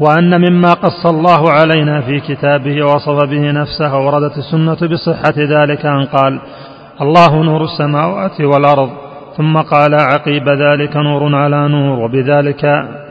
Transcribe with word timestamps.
وأن 0.00 0.40
مما 0.40 0.72
قص 0.72 1.06
الله 1.06 1.50
علينا 1.50 2.00
في 2.00 2.20
كتابه 2.20 2.84
ووصف 2.84 3.24
به 3.30 3.50
نفسه 3.52 3.98
وردت 3.98 4.38
السنة 4.38 4.88
بصحة 4.92 5.34
ذلك 5.36 5.86
أن 5.86 6.04
قال 6.04 6.40
الله 7.00 7.42
نور 7.42 7.64
السماوات 7.64 8.40
والأرض. 8.40 8.90
ثم 9.36 9.56
قال 9.56 9.94
عقيب 9.94 10.48
ذلك 10.48 10.96
نور 10.96 11.34
على 11.34 11.68
نور. 11.68 11.98
وبذلك 11.98 12.64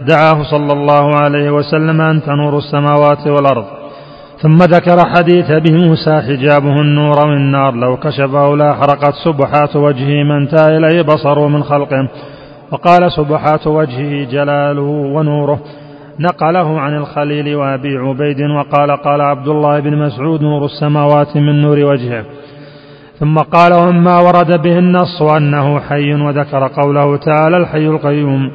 دعاه 0.07 0.43
صلى 0.43 0.73
الله 0.73 1.15
عليه 1.15 1.51
وسلم 1.51 2.01
أنت 2.01 2.29
نور 2.29 2.57
السماوات 2.57 3.27
والأرض. 3.27 3.65
ثم 4.41 4.57
ذكر 4.57 5.09
حديث 5.09 5.51
أبي 5.51 5.71
موسى 5.71 6.21
حجابه 6.21 6.81
النور 6.81 7.19
والنار. 7.27 7.75
لو 7.75 7.97
كشفه 7.97 8.55
لاحرقت 8.55 9.13
سبحات 9.23 9.75
وجهه 9.75 10.23
ما 10.23 10.37
انتهى 10.37 10.77
إليه 10.77 11.01
بصره 11.01 11.47
من 11.47 11.63
خلقه. 11.63 12.09
وقال 12.71 13.11
سبحات 13.11 13.67
وجهه 13.67 14.31
جلاله 14.31 14.81
ونوره. 15.15 15.59
نقله 16.19 16.79
عن 16.79 16.95
الخليل 16.95 17.55
وأبي 17.55 17.97
عبيد 17.97 18.41
وقال 18.41 18.91
قال 18.91 19.21
عبد 19.21 19.47
الله 19.47 19.79
بن 19.79 19.97
مسعود 19.97 20.41
نور 20.41 20.65
السماوات 20.65 21.37
من 21.37 21.61
نور 21.61 21.79
وجهه. 21.79 22.25
ثم 23.19 23.37
قال 23.37 23.73
وما 23.73 24.19
ورد 24.19 24.61
به 24.61 24.79
النص 24.79 25.21
أنه 25.21 25.79
حي 25.79 26.13
وذكر 26.13 26.67
قوله 26.67 27.17
تعالى 27.17 27.57
الحي 27.57 27.87
القيوم 27.87 28.51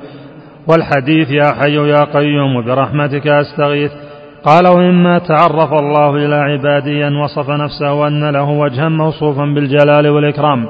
والحديث 0.68 1.30
يا 1.30 1.52
حي 1.60 1.74
يا 1.74 2.04
قيوم 2.04 2.64
برحمتك 2.64 3.26
أستغيث. 3.26 3.92
قال 4.44 4.66
وإما 4.66 5.18
تعرف 5.18 5.72
الله 5.72 6.16
إلى 6.16 6.34
عباده 6.34 7.08
أن 7.08 7.16
وصف 7.16 7.50
نفسه 7.50 8.06
أن 8.08 8.30
له 8.30 8.48
وجها 8.50 8.88
موصوفا 8.88 9.44
بالجلال 9.44 10.08
والإكرام. 10.08 10.68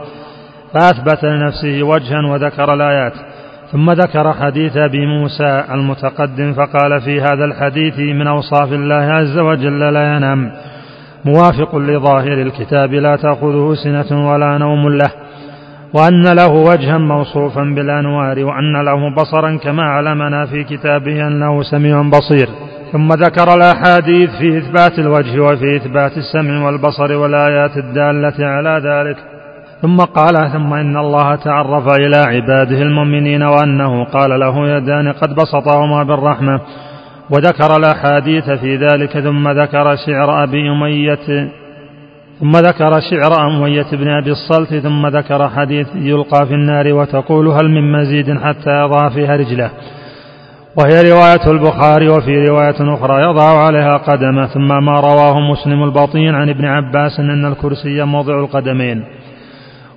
فأثبت 0.75 1.25
لنفسه 1.25 1.83
وجها 1.83 2.33
وذكر 2.33 2.75
الآيات. 2.75 3.13
ثم 3.73 3.91
ذكر 3.91 4.33
حديث 4.33 4.77
أبي 4.77 5.07
موسى 5.07 5.65
المتقدم 5.71 6.53
فقال 6.53 7.01
في 7.01 7.21
هذا 7.21 7.45
الحديث 7.45 7.99
من 7.99 8.27
أوصاف 8.27 8.73
الله 8.73 8.95
عز 8.95 9.39
وجل 9.39 9.81
لا 9.95 10.17
ينام. 10.17 10.53
موافق 11.25 11.77
لظاهر 11.77 12.43
الكتاب 12.43 12.93
لا 12.93 13.17
تأخذه 13.17 13.75
سنة 13.85 14.31
ولا 14.31 14.59
نوم 14.59 14.89
له. 14.89 15.11
وأن 15.95 16.35
له 16.35 16.49
وجها 16.49 16.99
موصوفا 16.99 17.63
بالأنوار 17.63 18.45
وأن 18.45 18.85
له 18.85 19.15
بصرا 19.15 19.57
كما 19.57 19.83
علمنا 19.83 20.47
في 20.47 20.65
كتابه 20.65 21.27
أنه 21.27 21.63
سميع 21.63 22.03
بصير. 22.03 22.49
ثم 22.93 23.09
ذكر 23.09 23.55
الأحاديث 23.55 24.31
في 24.31 24.59
إثبات 24.59 24.99
الوجه 24.99 25.41
وفي 25.41 25.77
إثبات 25.77 26.13
السمع 26.17 26.67
والبصر 26.67 27.17
والآيات 27.17 27.77
الدالة 27.77 28.47
على 28.47 28.81
ذلك. 28.85 29.38
ثم 29.83 29.97
قال 29.97 30.53
ثم 30.53 30.75
إن 30.75 30.97
الله 30.97 31.35
تعرف 31.35 31.89
إلى 31.89 32.17
عباده 32.17 32.83
المؤمنين 32.83 33.43
وأنه 33.43 34.05
قال 34.05 34.41
له 34.41 34.77
يدان 34.77 35.13
قد 35.13 35.35
بسطهما 35.35 36.03
بالرحمة 36.03 36.61
وذكر 37.31 37.77
الأحاديث 37.77 38.51
في 38.51 38.77
ذلك 38.77 39.19
ثم 39.21 39.49
ذكر 39.49 39.97
شعر 40.07 40.43
أبي 40.43 40.71
أمية 40.71 41.49
ثم 42.41 42.53
ذكر 42.53 43.01
شعر 43.11 43.47
أمية 43.47 43.87
بن 43.93 44.09
أبي 44.09 44.31
الصلت 44.31 44.75
ثم 44.75 45.07
ذكر 45.07 45.49
حديث 45.49 45.89
يلقى 45.95 46.47
في 46.47 46.55
النار 46.55 46.93
وتقول 46.93 47.49
هل 47.49 47.71
من 47.71 47.93
مزيد 47.93 48.39
حتى 48.39 48.71
يضع 48.71 49.09
فيها 49.09 49.37
رجله. 49.37 49.71
وهي 50.77 51.11
رواية 51.11 51.51
البخاري 51.51 52.09
وفي 52.09 52.45
رواية 52.49 52.95
أخرى 52.95 53.23
يضع 53.23 53.65
عليها 53.67 53.97
قدمه 53.97 54.47
ثم 54.47 54.85
ما 54.85 55.01
رواه 55.01 55.41
مسلم 55.41 55.85
البطين 55.85 56.35
عن 56.35 56.49
ابن 56.49 56.65
عباس 56.65 57.21
أن 57.21 57.45
الكرسي 57.47 58.05
موضع 58.05 58.39
القدمين. 58.41 59.05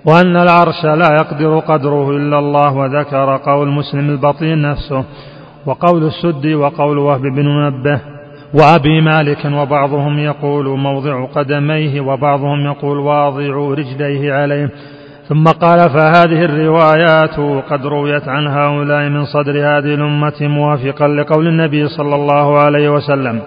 وأن 0.05 0.35
العرش 0.37 0.85
لا 0.85 1.13
يقدر 1.13 1.59
قدره 1.59 2.11
إلا 2.11 2.39
الله 2.39 2.73
وذكر 2.73 3.37
قول 3.37 3.67
مسلم 3.67 4.09
البطين 4.09 4.61
نفسه 4.61 5.03
وقول 5.65 6.03
السدي 6.03 6.55
وقول 6.55 6.97
وهب 6.97 7.21
بن 7.21 7.45
منبه 7.45 8.01
وأبي 8.53 9.01
مالك 9.01 9.45
وبعضهم 9.45 10.19
يقول 10.19 10.65
موضع 10.79 11.25
قدميه 11.25 12.01
وبعضهم 12.01 12.65
يقول 12.65 12.97
واضع 12.97 13.73
رجليه 13.77 14.33
عليه 14.33 14.69
ثم 15.29 15.43
قال 15.43 15.89
فهذه 15.89 16.45
الروايات 16.45 17.39
قد 17.69 17.85
رويت 17.85 18.27
عن 18.27 18.47
هؤلاء 18.47 19.09
من 19.09 19.25
صدر 19.25 19.51
هذه 19.51 19.93
الأمة 19.93 20.33
موافقا 20.41 21.07
لقول 21.07 21.47
النبي 21.47 21.87
صلى 21.87 22.15
الله 22.15 22.57
عليه 22.57 22.89
وسلم 22.89 23.41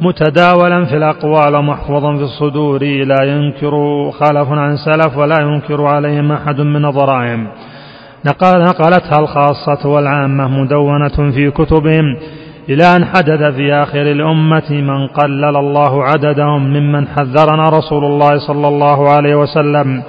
متداولا 0.00 0.84
في 0.84 0.96
الأقوال 0.96 1.64
محفوظا 1.64 2.16
في 2.16 2.22
الصدور 2.22 2.84
لا 2.84 3.24
ينكر 3.24 3.72
خلف 4.10 4.48
عن 4.48 4.76
سلف 4.76 5.16
ولا 5.16 5.36
ينكر 5.40 5.84
عليهم 5.84 6.32
أحد 6.32 6.60
من 6.60 6.90
ضرائهم 6.90 7.48
نقلتها 8.26 9.18
الخاصة 9.18 9.88
والعامة 9.88 10.48
مدونة 10.48 11.32
في 11.34 11.50
كتبهم 11.50 12.04
إلى 12.68 12.96
أن 12.96 13.04
حدث 13.04 13.54
في 13.54 13.72
آخر 13.72 14.02
الأمة 14.02 14.70
من 14.70 15.06
قلل 15.06 15.56
الله 15.56 16.04
عددهم 16.04 16.72
ممن 16.72 17.08
حذرنا 17.08 17.68
رسول 17.68 18.04
الله 18.04 18.38
صلى 18.46 18.68
الله 18.68 19.10
عليه 19.10 19.34
وسلم 19.34 20.02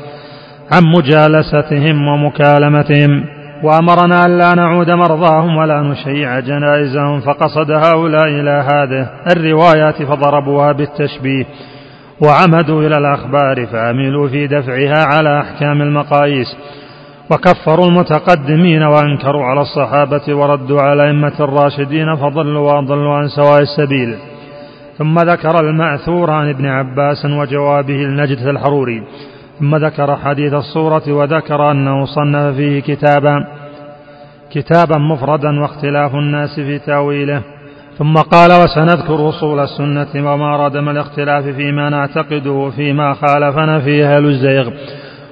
عن 0.71 0.83
مجالستهم 0.83 2.07
ومكالمتهم. 2.07 3.23
وأمرنا 3.63 4.25
ألا 4.25 4.53
نعود 4.55 4.89
مرضاهم 4.89 5.57
ولا 5.57 5.81
نشيع 5.81 6.39
جنائزهم 6.39 7.19
فقصد 7.19 7.71
هؤلاء 7.71 8.27
إلى 8.27 8.65
هذه 8.71 9.09
الروايات 9.31 10.03
فضربوها 10.03 10.71
بالتشبيه 10.71 11.45
وعمدوا 12.21 12.81
إلى 12.81 12.97
الأخبار 12.97 13.65
فعملوا 13.65 14.27
في 14.27 14.47
دفعها 14.47 15.05
على 15.05 15.39
أحكام 15.41 15.81
المقاييس 15.81 16.57
وكفروا 17.31 17.85
المتقدمين 17.85 18.83
وأنكروا 18.83 19.45
على 19.45 19.61
الصحابة 19.61 20.33
وردوا 20.35 20.81
على 20.81 21.07
أئمة 21.07 21.33
الراشدين 21.39 22.15
فضلوا 22.15 22.71
وأضلوا 22.71 23.13
عن 23.13 23.27
سواء 23.27 23.61
السبيل. 23.61 24.15
ثم 24.97 25.19
ذكر 25.19 25.59
المأثور 25.59 26.31
عن 26.31 26.49
ابن 26.49 26.65
عباس 26.65 27.25
وجوابه 27.25 27.95
النجد 27.95 28.37
الحروري 28.37 29.03
ثم 29.59 29.75
ذكر 29.75 30.15
حديث 30.15 30.53
الصورة 30.53 31.03
وذكر 31.07 31.71
أنه 31.71 32.05
صنف 32.05 32.55
فيه 32.55 32.79
كتابا 32.81 33.47
كتابا 34.51 34.97
مفردا 34.97 35.61
واختلاف 35.61 36.15
الناس 36.15 36.55
في 36.55 36.79
تأويله. 36.79 37.41
ثم 37.97 38.13
قال 38.13 38.51
وسنذكر 38.63 39.29
أصول 39.29 39.59
السنة 39.59 40.33
وما 40.33 40.57
ردم 40.57 40.89
الاختلاف 40.89 41.43
فيما 41.43 41.89
نعتقده 41.89 42.69
فيما 42.75 43.13
خالفنا 43.13 43.79
فيه 43.79 44.15
أهل 44.17 44.25
الزيغ 44.25 44.69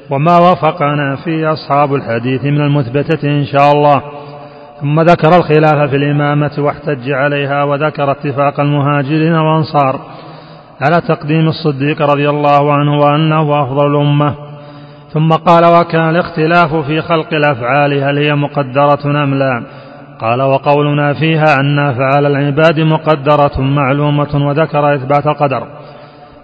وما 0.09 0.37
وافقنا 0.37 1.15
فيه 1.15 1.53
أصحاب 1.53 1.95
الحديث 1.95 2.43
من 2.43 2.61
المثبتة 2.61 3.29
إن 3.29 3.45
شاء 3.45 3.71
الله. 3.71 4.01
ثم 4.81 5.01
ذكر 5.01 5.37
الخلاف 5.37 5.89
في 5.89 5.95
الإمامة 5.95 6.51
واحتج 6.57 7.11
عليها 7.11 7.63
وذكر 7.63 8.11
اتفاق 8.11 8.59
المهاجرين 8.59 9.33
والأنصار. 9.33 9.99
على 10.81 11.01
تقديم 11.07 11.47
الصديق 11.47 12.01
رضي 12.01 12.29
الله 12.29 12.73
عنه 12.73 12.99
وأنه 12.99 13.63
أفضل 13.63 13.87
الأمة. 13.91 14.35
ثم 15.13 15.29
قال 15.29 15.65
وكان 15.65 16.09
الاختلاف 16.09 16.75
في 16.75 17.01
خلق 17.01 17.33
الأفعال 17.33 18.03
هل 18.03 18.17
هي 18.17 18.35
مقدرة 18.35 19.23
أم 19.23 19.35
لا. 19.35 19.63
قال 20.21 20.41
وقولنا 20.41 21.13
فيها 21.13 21.55
أن 21.59 21.79
أفعال 21.79 22.25
العباد 22.25 22.79
مقدرة 22.79 23.61
معلومة 23.61 24.47
وذكر 24.47 24.95
إثبات 24.95 25.27
القدر 25.27 25.67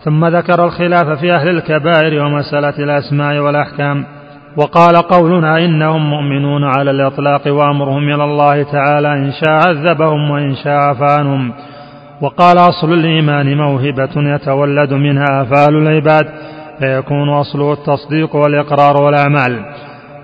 ثم 0.03 0.25
ذكر 0.25 0.65
الخلاف 0.65 1.19
في 1.19 1.33
أهل 1.33 1.49
الكبائر 1.49 2.25
ومسألة 2.25 2.77
الأسماء 2.79 3.39
والأحكام. 3.39 4.05
وقال 4.57 4.95
قولنا 4.95 5.57
إنهم 5.57 6.09
مؤمنون 6.09 6.63
على 6.63 6.91
الإطلاق 6.91 7.41
وأمرهم 7.47 8.09
إلى 8.09 8.23
الله 8.23 8.63
تعالى 8.63 9.13
إن 9.13 9.31
شاء 9.31 9.67
عذبهم 9.67 10.31
وإن 10.31 10.55
شاء 10.55 10.73
عفانهم 10.73 11.53
وقال 12.21 12.57
أصل 12.57 12.93
الإيمان 12.93 13.57
موهبة 13.57 14.35
يتولد 14.35 14.93
منها 14.93 15.41
أفعال 15.41 15.75
العباد 15.75 16.25
فيكون 16.79 17.29
أصله 17.29 17.73
التصديق 17.73 18.35
والإقرار 18.35 19.01
والأعمال. 19.01 19.65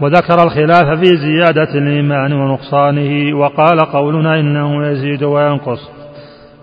وذكر 0.01 0.43
الخلاف 0.43 0.99
في 0.99 1.17
زيادة 1.17 1.73
الإيمان 1.75 2.33
ونقصانه 2.33 3.37
وقال 3.37 3.79
قولنا 3.79 4.39
إنه 4.39 4.87
يزيد 4.87 5.23
وينقص. 5.23 5.89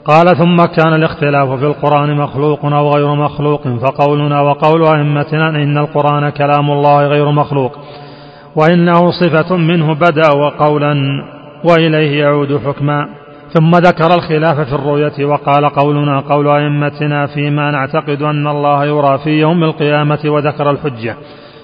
قال 0.04 0.36
ثم 0.36 0.56
كان 0.56 0.94
الاختلاف 0.94 1.48
في 1.50 1.64
القرآن 1.64 2.16
مخلوق 2.16 2.64
أو 2.64 2.88
غير 2.94 3.14
مخلوق 3.14 3.68
فقولنا 3.68 4.40
وقول 4.40 4.84
أئمتنا 4.84 5.48
إن 5.48 5.78
القرآن 5.78 6.30
كلام 6.30 6.70
الله 6.70 7.06
غير 7.06 7.30
مخلوق 7.30 7.78
وإنه 8.56 9.10
صفة 9.10 9.56
منه 9.56 9.94
بدأ 9.94 10.34
وقولا 10.34 10.94
وإليه 11.64 12.20
يعود 12.20 12.60
حكما. 12.66 13.19
ثم 13.54 13.70
ذكر 13.70 14.14
الخلاف 14.14 14.60
في 14.60 14.72
الرؤية 14.72 15.24
وقال 15.24 15.68
قولنا 15.68 16.20
قول 16.20 16.48
أئمتنا 16.48 17.26
فيما 17.26 17.70
نعتقد 17.70 18.22
أن 18.22 18.46
الله 18.46 18.84
يرى 18.84 19.18
في 19.18 19.30
يوم 19.30 19.64
القيامة 19.64 20.18
وذكر 20.24 20.70
الحجة. 20.70 21.16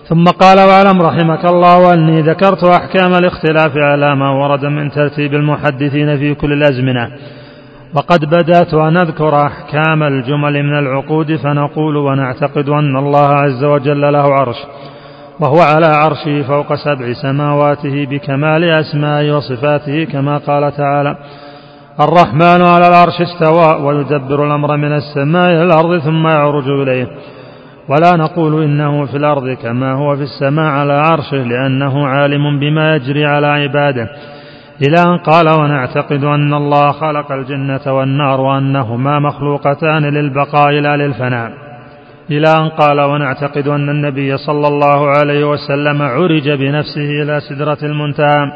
ثم 0.09 0.25
قال 0.25 0.59
واعلم 0.59 1.03
رحمك 1.03 1.45
الله 1.45 1.95
أني 1.95 2.21
ذكرت 2.21 2.65
أحكام 2.65 3.13
الاختلاف 3.15 3.77
على 3.77 4.17
ما 4.17 4.31
ورد 4.31 4.65
من 4.65 4.91
ترتيب 4.91 5.35
المحدثين 5.35 6.19
في 6.19 6.35
كل 6.35 6.53
الأزمنة. 6.53 7.11
وقد 7.95 8.25
بدأت 8.25 8.75
أن 8.75 8.97
أذكر 8.97 9.47
أحكام 9.47 10.03
الجمل 10.03 10.63
من 10.63 10.79
العقود 10.79 11.37
فنقول 11.37 11.97
ونعتقد 11.97 12.69
أن 12.69 12.97
الله 12.97 13.29
عز 13.29 13.65
وجل 13.65 14.13
له 14.13 14.35
عرش 14.35 14.57
وهو 15.41 15.61
على 15.61 15.87
عرشه 15.87 16.43
فوق 16.43 16.75
سبع 16.75 17.13
سماواته 17.23 18.07
بكمال 18.07 18.65
أسمائه 18.65 19.37
وصفاته 19.37 20.05
كما 20.05 20.39
قال 20.39 20.77
تعالى 20.77 21.17
الرحمن 22.01 22.63
على 22.63 22.89
العرش 22.89 23.21
استوى 23.21 23.85
ويدبر 23.85 24.47
الأمر 24.47 24.77
من 24.77 24.93
السماء 24.93 25.51
إلى 25.51 25.63
الأرض 25.63 25.99
ثم 25.99 26.27
يعرج 26.27 26.69
إليه. 26.69 27.07
ولا 27.89 28.17
نقول 28.17 28.63
إنه 28.63 29.07
في 29.07 29.17
الأرض 29.17 29.51
كما 29.63 29.93
هو 29.93 30.17
في 30.17 30.23
السماء 30.23 30.65
على 30.65 30.93
عرشه 30.93 31.37
لأنه 31.37 32.07
عالم 32.07 32.61
بما 32.61 32.97
يجري 32.97 33.27
على 33.27 33.47
عباده. 33.47 34.09
إلى 34.89 35.03
أن 35.03 35.19
قال 35.19 35.49
ونعتقد 35.49 36.25
أن 36.25 36.55
الله 36.55 36.93
خلق 36.93 37.33
الجنة 37.33 37.93
والنار 37.95 38.41
وأنهما 38.41 39.19
مخلوقتان 39.19 40.03
للبقاء 40.03 40.73
لا 40.73 40.97
للفناء. 40.97 41.53
إلى 42.31 42.49
أن 42.49 42.69
قال 42.69 43.01
ونعتقد 43.01 43.69
أن 43.69 43.89
النبي 43.89 44.37
صلى 44.37 44.69
الله 44.69 45.09
عليه 45.09 45.45
وسلم 45.45 46.03
عرج 46.03 46.51
بنفسه 46.51 47.23
إلى 47.23 47.41
سدرة 47.41 47.79
المنتهى. 47.83 48.53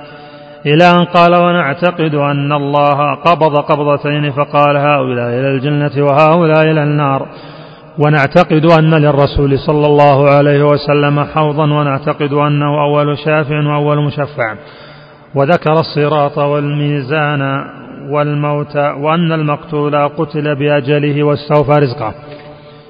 إلى 0.66 0.84
أن 0.84 1.04
قال 1.04 1.34
ونعتقد 1.34 2.14
أن 2.14 2.52
الله 2.52 3.14
قبض 3.14 3.56
قبضتين 3.56 4.30
فقال 4.30 4.76
هؤلاء 4.76 5.28
إلى 5.28 5.48
الجنة 5.48 6.04
وهؤلاء 6.04 6.62
إلى 6.62 6.82
النار. 6.82 7.26
ونعتقد 7.98 8.64
أن 8.78 8.94
للرسول 8.94 9.58
صلى 9.58 9.86
الله 9.86 10.30
عليه 10.30 10.62
وسلم 10.64 11.24
حوضا 11.24 11.64
ونعتقد 11.64 12.32
أنه 12.32 12.82
أول 12.82 13.18
شافع 13.18 13.56
وأول 13.56 14.04
مشفع. 14.06 14.54
وذكر 15.34 15.72
الصراط 15.72 16.38
والميزان 16.38 17.42
والموت 18.10 18.76
وأن 18.76 19.32
المقتول 19.32 20.08
قتل 20.08 20.54
بأجله 20.54 21.22
واستوفى 21.22 21.72
رزقه. 21.72 22.14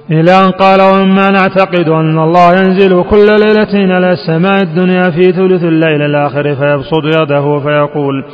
إلى 0.09 0.31
أن 0.31 0.51
قال 0.51 0.81
ومما 0.81 1.29
نعتقد 1.31 1.89
أن 1.89 2.19
الله 2.19 2.53
ينزل 2.53 3.03
كل 3.03 3.25
ليلة 3.25 3.97
إلى 3.97 4.11
السماء 4.11 4.61
الدنيا 4.61 5.09
في 5.09 5.31
ثلث 5.31 5.63
الليل 5.63 6.01
الآخر 6.01 6.55
فيبسط 6.55 7.21
يده 7.21 7.59
فيقول 7.59 8.25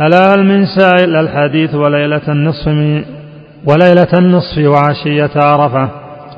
ألا 0.00 0.34
هل 0.34 0.44
من 0.44 0.66
سائل 0.66 1.16
الحديث 1.16 1.74
وليلة 1.74 2.22
النصف 2.28 2.66
وليلة 3.66 4.08
النصف 4.18 4.58
وعشية 4.58 5.30
عرفة؟ 5.36 5.88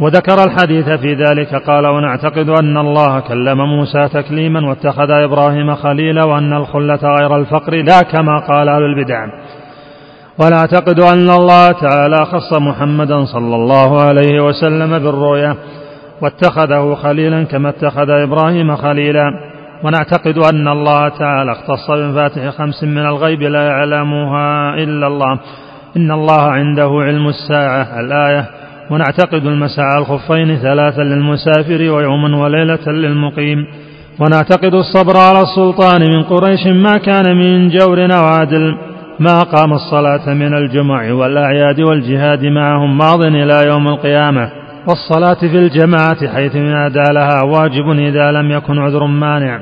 وذكر 0.01 0.45
الحديث 0.45 0.89
في 0.89 1.15
ذلك 1.15 1.55
قال 1.55 1.87
ونعتقد 1.87 2.49
أن 2.49 2.77
الله 2.77 3.21
كلم 3.21 3.59
موسى 3.59 4.09
تكليما 4.09 4.69
واتخذ 4.69 5.11
إبراهيم 5.11 5.75
خليلا 5.75 6.25
وأن 6.25 6.53
الخلة 6.53 7.01
غير 7.03 7.37
الفقر 7.37 7.75
لا 7.75 8.01
كما 8.03 8.39
قال 8.39 8.69
أهل 8.69 8.83
البدع. 8.83 9.27
ونعتقد 10.41 11.01
أن 11.01 11.31
الله 11.31 11.73
تعالى 11.73 12.17
خص 12.17 12.53
محمدا 12.53 13.25
صلى 13.25 13.57
الله 13.57 14.03
عليه 14.03 14.41
وسلم 14.41 14.99
بالرؤيا 14.99 15.57
واتخذه 16.23 16.95
خليلا 16.95 17.45
كما 17.45 17.69
اتخذ 17.69 18.11
إبراهيم 18.11 18.77
خليلا. 18.77 19.31
ونعتقد 19.85 20.39
أن 20.39 20.69
الله 20.69 21.09
تعالى 21.09 21.53
اختص 21.53 21.91
بمفاتح 21.91 22.49
خمس 22.49 22.85
من 22.85 23.07
الغيب 23.07 23.43
لا 23.43 23.67
يعلمها 23.67 24.75
إلا 24.75 25.07
الله. 25.07 25.39
إن 25.97 26.11
الله 26.11 26.43
عنده 26.43 26.91
علم 27.01 27.29
الساعة 27.29 28.01
الآية. 28.01 28.47
ونعتقد 28.91 29.47
المساء 29.47 29.99
الخفين 29.99 30.57
ثلاثا 30.57 31.03
للمسافر 31.03 31.91
ويوما 31.91 32.37
وليلة 32.37 32.87
للمقيم. 32.87 33.67
ونعتقد 34.21 34.75
الصبر 34.75 35.17
على 35.17 35.41
السلطان 35.41 36.01
من 36.01 36.23
قريش 36.23 36.67
ما 36.67 36.93
كان 36.99 37.37
من 37.37 37.69
جور 37.69 38.05
أو 38.19 38.25
عدل. 38.25 38.96
ما 39.21 39.41
أقام 39.41 39.73
الصلاة 39.73 40.35
من 40.35 40.55
الجمع 40.55 41.13
والأعياد 41.13 41.81
والجهاد 41.81 42.45
معهم 42.45 42.99
ماض 42.99 43.23
إلى 43.23 43.67
يوم 43.67 43.89
القيامة. 43.89 44.51
والصلاة 44.89 45.41
في 45.41 45.59
الجماعة 45.59 46.29
حيث 46.35 46.55
ينادى 46.55 47.03
لها 47.13 47.43
واجب 47.43 47.91
إذا 47.91 48.33
لم 48.33 48.51
يكن 48.51 48.79
عذر 48.79 49.07
مانع. 49.07 49.61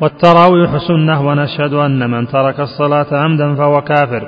والتراويح 0.00 0.70
سنة 0.88 1.26
ونشهد 1.26 1.72
أن 1.74 2.10
من 2.10 2.26
ترك 2.26 2.60
الصلاة 2.60 3.06
عمدا 3.12 3.54
فهو 3.54 3.80
كافر. 3.80 4.22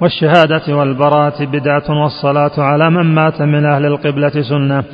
والشهادة 0.00 0.76
والبراءة 0.76 1.44
بدعة 1.44 2.02
والصلاة 2.02 2.52
على 2.58 2.90
من 2.90 3.14
مات 3.14 3.42
من 3.42 3.64
أهل 3.66 3.86
القبلة 3.86 4.42
سنة. 4.48 4.84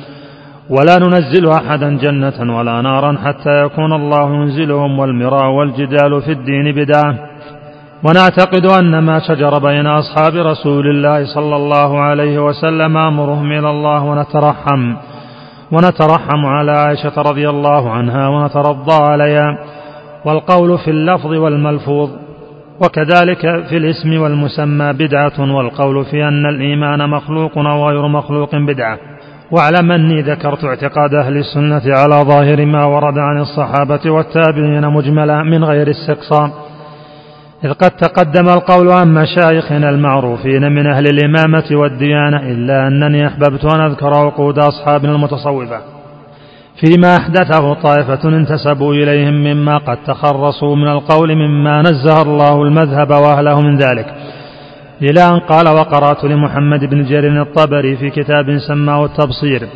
ولا 0.69 0.99
ننزل 0.99 1.49
أحدا 1.49 1.97
جنة 1.97 2.57
ولا 2.57 2.81
نارا 2.81 3.17
حتى 3.25 3.61
يكون 3.65 3.93
الله 3.93 4.33
ينزلهم 4.33 4.99
والمراء 4.99 5.49
والجدال 5.49 6.21
في 6.21 6.31
الدين 6.31 6.75
بدعة. 6.75 7.34
ونعتقد 8.03 8.65
أن 8.65 8.99
ما 8.99 9.19
شجر 9.19 9.59
بين 9.59 9.87
أصحاب 9.87 10.35
رسول 10.35 10.87
الله 10.87 11.25
صلى 11.35 11.55
الله 11.55 11.99
عليه 11.99 12.39
وسلم 12.39 12.97
أمرهم 12.97 13.51
إلى 13.51 13.69
الله 13.69 14.03
ونترحم 14.03 14.95
ونترحم 15.71 16.45
على 16.45 16.71
عائشة 16.71 17.21
رضي 17.21 17.49
الله 17.49 17.91
عنها 17.91 18.27
ونترضى 18.27 19.03
عليها 19.03 19.57
والقول 20.25 20.77
في 20.77 20.91
اللفظ 20.91 21.31
والملفوظ 21.31 22.09
وكذلك 22.81 23.41
في 23.69 23.77
الاسم 23.77 24.21
والمسمى 24.21 24.93
بدعة 24.93 25.55
والقول 25.55 26.05
في 26.05 26.27
أن 26.27 26.45
الإيمان 26.45 27.09
مخلوق 27.09 27.57
أو 27.57 27.87
غير 27.87 28.07
مخلوق 28.07 28.55
بدعة. 28.55 28.97
واعلم 29.51 29.91
أني 29.91 30.21
ذكرت 30.21 30.63
اعتقاد 30.63 31.13
أهل 31.13 31.37
السنة 31.37 31.95
على 31.95 32.15
ظاهر 32.15 32.65
ما 32.65 32.85
ورد 32.85 33.17
عن 33.17 33.37
الصحابة 33.39 34.11
والتابعين 34.11 34.89
مجملا 34.89 35.43
من 35.43 35.63
غير 35.63 35.89
استقصاء. 35.89 36.64
إذ 37.63 37.73
قد 37.73 37.91
تقدم 37.91 38.49
القول 38.49 38.91
عن 38.91 39.13
مشايخنا 39.13 39.89
المعروفين 39.89 40.71
من 40.71 40.87
أهل 40.87 41.07
الإمامة 41.07 41.65
والديانة 41.71 42.37
إلا 42.37 42.87
أنني 42.87 43.27
أحببت 43.27 43.65
أن 43.65 43.81
أذكر 43.81 44.13
عقود 44.13 44.59
أصحابنا 44.59 45.11
المتصوفة 45.11 45.79
فيما 46.79 47.15
أحدثه 47.17 47.73
طائفة 47.73 48.29
انتسبوا 48.29 48.93
إليهم 48.93 49.33
مما 49.33 49.77
قد 49.77 49.97
تخرصوا 50.07 50.75
من 50.75 50.87
القول 50.87 51.35
مما 51.35 51.81
نزه 51.81 52.21
الله 52.21 52.63
المذهب 52.63 53.09
وأهله 53.09 53.61
من 53.61 53.77
ذلك 53.77 54.13
إلى 55.01 55.21
أن 55.29 55.39
قال 55.39 55.67
وقرأت 55.67 56.23
لمحمد 56.23 56.85
بن 56.85 57.03
جرير 57.03 57.41
الطبري 57.41 57.97
في 57.97 58.09
كتاب 58.09 58.57
سماه 58.67 59.05
التبصير 59.05 59.67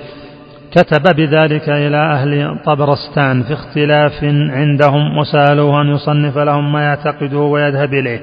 كتب 0.71 1.15
بذلك 1.15 1.69
إلى 1.69 1.97
أهل 1.97 2.57
طبرستان 2.65 3.43
في 3.43 3.53
اختلاف 3.53 4.23
عندهم 4.53 5.17
وسألوه 5.17 5.81
أن 5.81 5.87
يصنف 5.87 6.37
لهم 6.37 6.73
ما 6.73 6.81
يعتقده 6.83 7.37
ويذهب 7.37 7.93
إليه. 7.93 8.21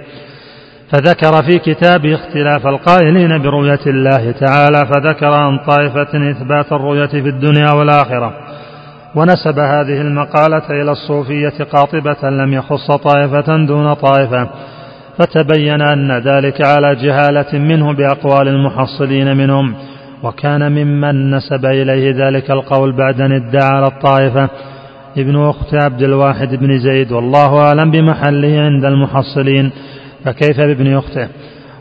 فذكر 0.92 1.42
في 1.42 1.58
كتابه 1.58 2.14
اختلاف 2.14 2.66
القائلين 2.66 3.42
برؤية 3.42 3.80
الله 3.86 4.30
تعالى 4.30 4.86
فذكر 4.86 5.26
عن 5.26 5.58
طائفة 5.58 6.30
إثبات 6.30 6.72
الرؤية 6.72 7.06
في 7.06 7.28
الدنيا 7.28 7.72
والآخرة. 7.72 8.32
ونسب 9.14 9.58
هذه 9.58 10.00
المقالة 10.00 10.70
إلى 10.70 10.92
الصوفية 10.92 11.64
قاطبة 11.72 12.30
لم 12.30 12.52
يخص 12.52 12.90
طائفة 12.90 13.66
دون 13.66 13.94
طائفة 13.94 14.48
فتبين 15.18 15.82
أن 15.82 16.18
ذلك 16.18 16.66
على 16.66 16.94
جهالة 16.94 17.58
منه 17.58 17.92
بأقوال 17.92 18.48
المحصلين 18.48 19.36
منهم. 19.36 19.74
وكان 20.22 20.72
ممن 20.72 21.30
نسب 21.30 21.66
إليه 21.66 22.26
ذلك 22.26 22.50
القول 22.50 22.96
بعد 22.96 23.20
أن 23.20 23.32
ادعى 23.32 23.68
على 23.68 23.86
الطائفة. 23.86 24.48
ابن 25.18 25.36
أخت 25.36 25.74
عبد 25.74 26.02
الواحد 26.02 26.54
بن 26.54 26.78
زيد 26.78 27.12
والله 27.12 27.58
أعلم 27.58 27.90
بمحله 27.90 28.60
عند 28.60 28.84
المحصلين. 28.84 29.70
فكيف 30.24 30.60
بابن 30.60 30.96
أخته؟ 30.96 31.28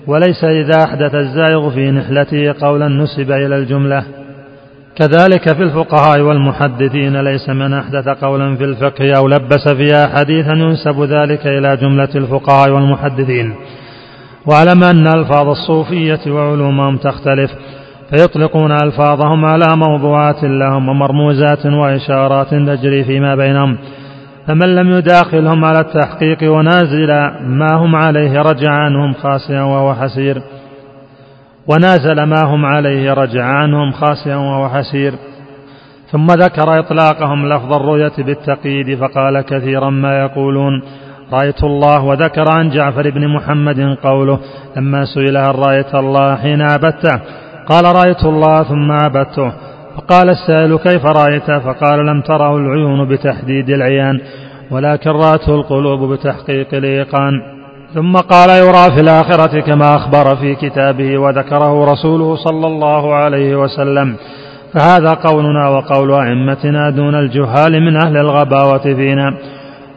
وليس 0.08 0.44
إذا 0.44 0.84
أحدث 0.84 1.16
الزائغ 1.16 1.70
في 1.70 1.92
نحلته 1.92 2.56
قولا 2.62 2.88
نسب 2.88 3.32
إلى 3.32 3.56
الجملة. 3.56 4.04
كذلك 4.96 5.54
في 5.54 5.64
الفقهاء 5.64 6.22
والمحدثين 6.22 7.22
ليس 7.22 7.50
من 7.50 7.74
أحدث 7.74 8.08
قولا 8.08 8.56
في 8.56 8.64
الفقه 8.64 9.14
أو 9.18 9.28
لبس 9.28 9.68
فيها 9.68 10.08
حديثا 10.08 10.52
ينسب 10.52 11.04
ذلك 11.04 11.48
إلى 11.48 11.78
جملة 11.78 12.10
الفقهاء 12.16 12.72
والمحدثين. 12.72 13.56
واعلم 14.46 14.84
أن 14.84 15.08
ألفاظ 15.08 15.48
الصوفية 15.50 16.32
وعلومهم 16.32 16.98
تختلف. 16.98 17.52
فيطلقون 18.10 18.72
ألفاظهم 18.72 19.46
على 19.46 19.66
موضوعات 19.76 20.44
لهم 20.44 20.90
ومرموزات 20.90 21.66
وإشارات 21.66 22.50
تجري 22.50 23.04
فيما 23.04 23.36
بينهم. 23.36 23.78
فمن 24.48 24.76
لم 24.76 24.92
يداخلهم 24.92 25.66
على 25.66 25.80
التحقيق 25.80 26.52
ونازل 26.52 27.08
ما 27.42 27.74
هم 27.74 27.96
عليه 27.96 28.42
رجع 28.42 28.72
عنهم 28.72 29.14
خاسئا 29.14 29.62
وهو 29.62 29.94
حسير. 29.94 30.42
ونازل 31.68 32.24
ما 32.24 32.44
هم 32.46 32.66
عليه 32.66 33.14
رجع 33.14 33.44
عنهم 33.44 33.92
خاسئا 33.92 34.36
وهو 34.36 34.70
حسير. 34.70 35.14
ثم 36.12 36.26
ذكر 36.26 36.80
إطلاقهم 36.80 37.54
لفظ 37.54 37.74
الرؤية 37.74 38.14
بالتقييد 38.18 39.00
فقال 39.00 39.42
كثيرا 39.42 39.90
ما 39.90 40.20
يقولون. 40.20 40.82
رأيت 41.34 41.64
الله 41.64 42.04
وذكر 42.04 42.46
عن 42.52 42.70
جعفر 42.70 43.10
بن 43.10 43.28
محمد 43.28 43.98
قوله 44.04 44.40
لما 44.78 45.06
سئل 45.06 45.38
هل 45.38 45.60
رأيت 45.60 45.96
الله 45.96 46.36
حين 46.36 46.62
عبدته؟ 46.62 47.22
قال 47.70 47.96
رأيت 47.96 48.26
الله 48.26 48.64
ثم 48.64 48.92
عبدته. 48.92 49.54
فقال 49.98 50.30
السائل 50.30 50.78
كيف 50.78 51.06
رأيت؟ 51.06 51.52
فقال 51.52 52.06
لم 52.06 52.22
تره 52.22 52.58
العيون 52.58 53.08
بتحديد 53.08 53.70
العيان 53.70 54.20
ولكن 54.72 55.10
رأته 55.10 55.56
القلوب 55.56 56.14
بتحقيق 56.14 56.68
الإيقان. 56.74 57.32
ثم 57.94 58.14
قال 58.14 58.50
يرى 58.50 58.96
في 58.96 59.02
الآخرة 59.02 59.60
كما 59.60 59.96
أخبر 59.96 60.36
في 60.36 60.56
كتابه 60.56 61.18
وذكره 61.18 61.92
رسوله 61.92 62.36
صلى 62.36 62.68
الله 62.68 63.16
عليه 63.16 63.56
وسلم. 63.56 64.16
فهذا 64.74 65.14
قولنا 65.14 65.70
وقول 65.70 66.12
أئمتنا 66.12 66.90
دون 66.90 67.16
الجهال 67.16 67.82
من 67.82 67.96
أهل 67.96 68.18
الغباوة 68.18 68.84
فينا. 68.84 69.34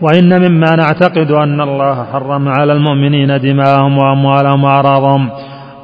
وإن 0.00 0.48
مما 0.48 0.76
نعتقد 0.76 1.30
أن 1.30 1.60
الله 1.60 2.04
حرم 2.12 2.48
على 2.48 2.72
المؤمنين 2.72 3.40
دماءهم 3.40 3.98
وأموالهم 3.98 4.64
وأعراضهم. 4.64 5.30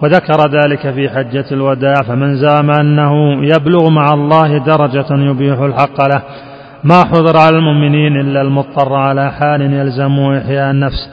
وذكر 0.04 0.50
ذلك 0.50 0.90
في 0.94 1.08
حجة 1.08 1.44
الوداع 1.52 1.94
فمن 1.94 2.36
زعم 2.36 2.70
أنه 2.70 3.12
يبلغ 3.44 3.90
مع 3.90 4.14
الله 4.14 4.58
درجة 4.58 5.06
يبيح 5.10 5.58
الحق 5.58 6.00
له 6.06 6.22
ما 6.84 7.04
حضر 7.04 7.36
على 7.36 7.56
المؤمنين 7.56 8.16
إلا 8.16 8.42
المضطر 8.42 8.94
على 8.94 9.32
حال 9.32 9.60
يلزم 9.60 10.18
إحياء 10.18 10.70
النفس. 10.70 11.10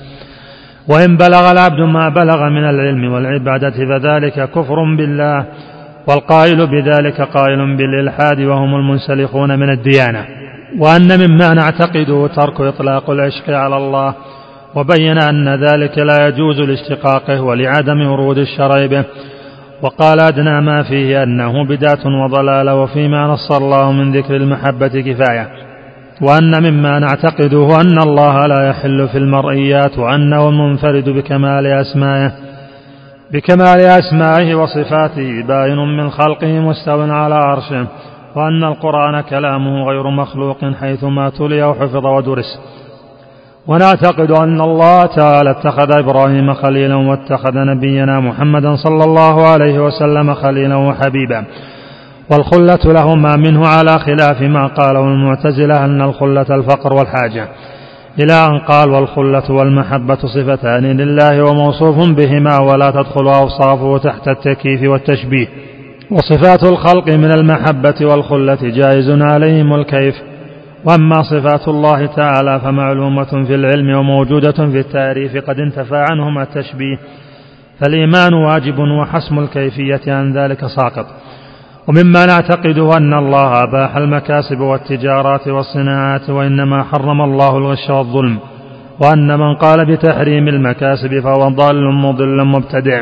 وإن 0.87 1.17
بلغ 1.17 1.51
العبد 1.51 1.79
ما 1.79 2.09
بلغ 2.09 2.49
من 2.49 2.69
العلم 2.69 3.13
والعبادة 3.13 3.71
فذلك 3.71 4.49
كفر 4.49 4.95
بالله 4.97 5.45
والقائل 6.07 6.67
بذلك 6.67 7.21
قائل 7.21 7.77
بالإلحاد 7.77 8.39
وهم 8.39 8.75
المنسلخون 8.75 9.59
من 9.59 9.69
الديانة. 9.69 10.25
وأن 10.79 11.19
مما 11.19 11.53
نعتقده 11.53 12.27
ترك 12.27 12.61
إطلاق 12.61 13.09
العشق 13.09 13.49
على 13.49 13.77
الله 13.77 14.13
وبين 14.75 15.17
أن 15.17 15.49
ذلك 15.49 15.97
لا 15.97 16.27
يجوز 16.27 16.59
لاشتقاقه 16.59 17.41
ولعدم 17.41 18.11
ورود 18.11 18.37
الشرع 18.37 18.85
به. 18.85 19.03
وقال 19.81 20.19
أدنى 20.19 20.61
ما 20.61 20.83
فيه 20.83 21.23
أنه 21.23 21.65
بدعة 21.65 22.23
وضلالة 22.23 22.75
وفيما 22.75 23.27
نص 23.27 23.51
الله 23.51 23.91
من 23.91 24.17
ذكر 24.17 24.35
المحبة 24.35 24.87
كفاية. 24.87 25.47
وأن 26.21 26.63
مما 26.63 26.99
نعتقده 26.99 27.81
أن 27.81 27.97
الله 28.01 28.47
لا 28.47 28.69
يحل 28.69 29.07
في 29.07 29.17
المرئيات 29.17 29.99
وأنه 29.99 30.49
المنفرد 30.49 31.09
بكمال 31.09 31.65
أسمائه. 31.67 32.31
بكمال 33.33 33.79
أسمائه 33.81 34.55
وصفاته 34.55 35.43
باين 35.47 35.77
من 35.97 36.09
خلقه 36.09 36.59
مستو 36.59 37.01
على 37.01 37.35
عرشه. 37.35 37.87
وأن 38.35 38.63
القرآن 38.63 39.21
كلامه 39.21 39.83
غير 39.89 40.09
مخلوق 40.09 40.57
حيثما 40.81 41.29
تلي 41.29 41.63
وحفظ 41.63 42.05
ودرس. 42.05 42.59
ونعتقد 43.67 44.31
أن 44.31 44.61
الله 44.61 45.05
تعالى 45.05 45.51
اتخذ 45.51 45.97
إبراهيم 45.97 46.53
خليلا 46.53 46.95
واتخذ 46.95 47.55
نبينا 47.55 48.19
محمدا 48.19 48.75
صلى 48.75 49.03
الله 49.03 49.47
عليه 49.47 49.79
وسلم 49.79 50.33
خليلا 50.33 50.75
وحبيبا. 50.75 51.45
والخلة 52.31 52.93
لهما 52.93 53.35
منه 53.35 53.67
على 53.67 53.99
خلاف 53.99 54.41
ما 54.41 54.67
قاله 54.67 55.03
المعتزلة 55.03 55.85
أن 55.85 56.01
الخلة 56.01 56.45
الفقر 56.49 56.93
والحاجة. 56.93 57.47
إلى 58.23 58.33
أن 58.33 58.59
قال 58.59 58.89
والخلة 58.89 59.51
والمحبة 59.51 60.15
صفتان 60.15 60.83
لله 60.83 61.43
وموصوف 61.43 62.09
بهما 62.09 62.59
ولا 62.59 62.91
تدخل 62.91 63.27
أوصافه 63.27 63.97
تحت 63.97 64.27
التكييف 64.27 64.89
والتشبيه. 64.91 65.47
وصفات 66.11 66.63
الخلق 66.63 67.07
من 67.07 67.31
المحبة 67.31 67.95
والخلة 68.01 68.59
جائز 68.61 69.09
عليهم 69.21 69.73
الكيف. 69.73 70.30
واما 70.85 71.21
صفات 71.21 71.67
الله 71.67 72.05
تعالى 72.05 72.59
فمعلومة 72.59 73.45
في 73.47 73.55
العلم 73.55 73.95
وموجودة 73.97 74.51
في 74.51 74.79
التعريف 74.79 75.37
قد 75.37 75.59
انتفى 75.59 76.05
عنهما 76.11 76.43
التشبيه 76.43 76.97
فالإيمان 77.79 78.33
واجب 78.33 78.79
وحسم 78.79 79.39
الكيفية 79.39 80.01
عن 80.07 80.33
ذلك 80.37 80.65
ساقط. 80.65 81.05
ومما 81.87 82.25
نعتقده 82.25 82.97
أن 82.97 83.13
الله 83.13 83.63
أباح 83.63 83.97
المكاسب 83.97 84.59
والتجارات 84.59 85.47
والصناعات 85.47 86.29
وإنما 86.29 86.83
حرم 86.83 87.21
الله 87.21 87.57
الغش 87.57 87.89
والظلم 87.89 88.39
وأن 88.99 89.39
من 89.39 89.55
قال 89.55 89.85
بتحريم 89.85 90.47
المكاسب 90.47 91.19
فهو 91.19 91.49
ضال 91.49 91.93
مضل 91.93 92.45
مبتدع. 92.45 93.01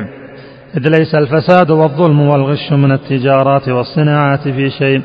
إذ 0.78 0.90
ليس 0.90 1.16
الفساد 1.16 1.72
والظلم 1.72 2.22
والغش 2.22 2.72
من 2.72 2.92
التجارات 2.92 3.70
والصناعات 3.70 4.48
في 4.48 4.70
شيء 4.70 5.02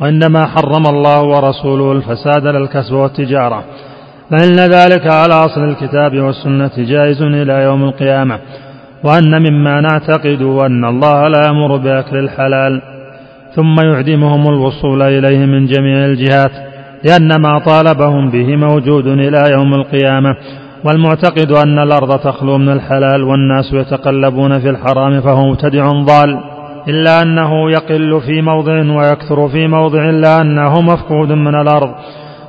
وإنما 0.00 0.46
حرم 0.46 0.86
الله 0.86 1.22
ورسوله 1.22 1.92
الفساد 1.92 2.46
للكسب 2.46 2.94
والتجارة. 2.94 3.64
فإن 4.30 4.56
ذلك 4.56 5.06
على 5.06 5.34
أصل 5.34 5.64
الكتاب 5.64 6.18
والسنة 6.18 6.70
جائز 6.78 7.22
إلى 7.22 7.62
يوم 7.62 7.84
القيامة. 7.84 8.38
وأن 9.04 9.42
مما 9.50 9.80
نعتقد 9.80 10.42
أن 10.42 10.84
الله 10.84 11.28
لا 11.28 11.42
يأمر 11.46 11.76
بأكل 11.76 12.16
الحلال. 12.16 12.82
ثم 13.54 13.76
يعدمهم 13.84 14.48
الوصول 14.48 15.02
إليه 15.02 15.38
من 15.38 15.66
جميع 15.66 16.04
الجهات. 16.04 16.50
لأن 17.04 17.40
ما 17.40 17.58
طالبهم 17.58 18.30
به 18.30 18.56
موجود 18.56 19.06
إلى 19.06 19.50
يوم 19.50 19.74
القيامة. 19.74 20.36
والمعتقد 20.84 21.52
أن 21.52 21.78
الأرض 21.78 22.18
تخلو 22.18 22.58
من 22.58 22.68
الحلال 22.68 23.22
والناس 23.22 23.72
يتقلبون 23.72 24.60
في 24.60 24.70
الحرام 24.70 25.20
فهو 25.20 25.50
مبتدع 25.50 25.88
ضال. 25.90 26.57
إلا 26.88 27.22
أنه 27.22 27.70
يقل 27.70 28.20
في 28.26 28.42
موضع 28.42 28.72
ويكثر 28.72 29.48
في 29.48 29.66
موضع 29.66 30.08
إلا 30.08 30.40
أنه 30.40 30.80
مفقود 30.80 31.32
من 31.32 31.54
الأرض. 31.54 31.90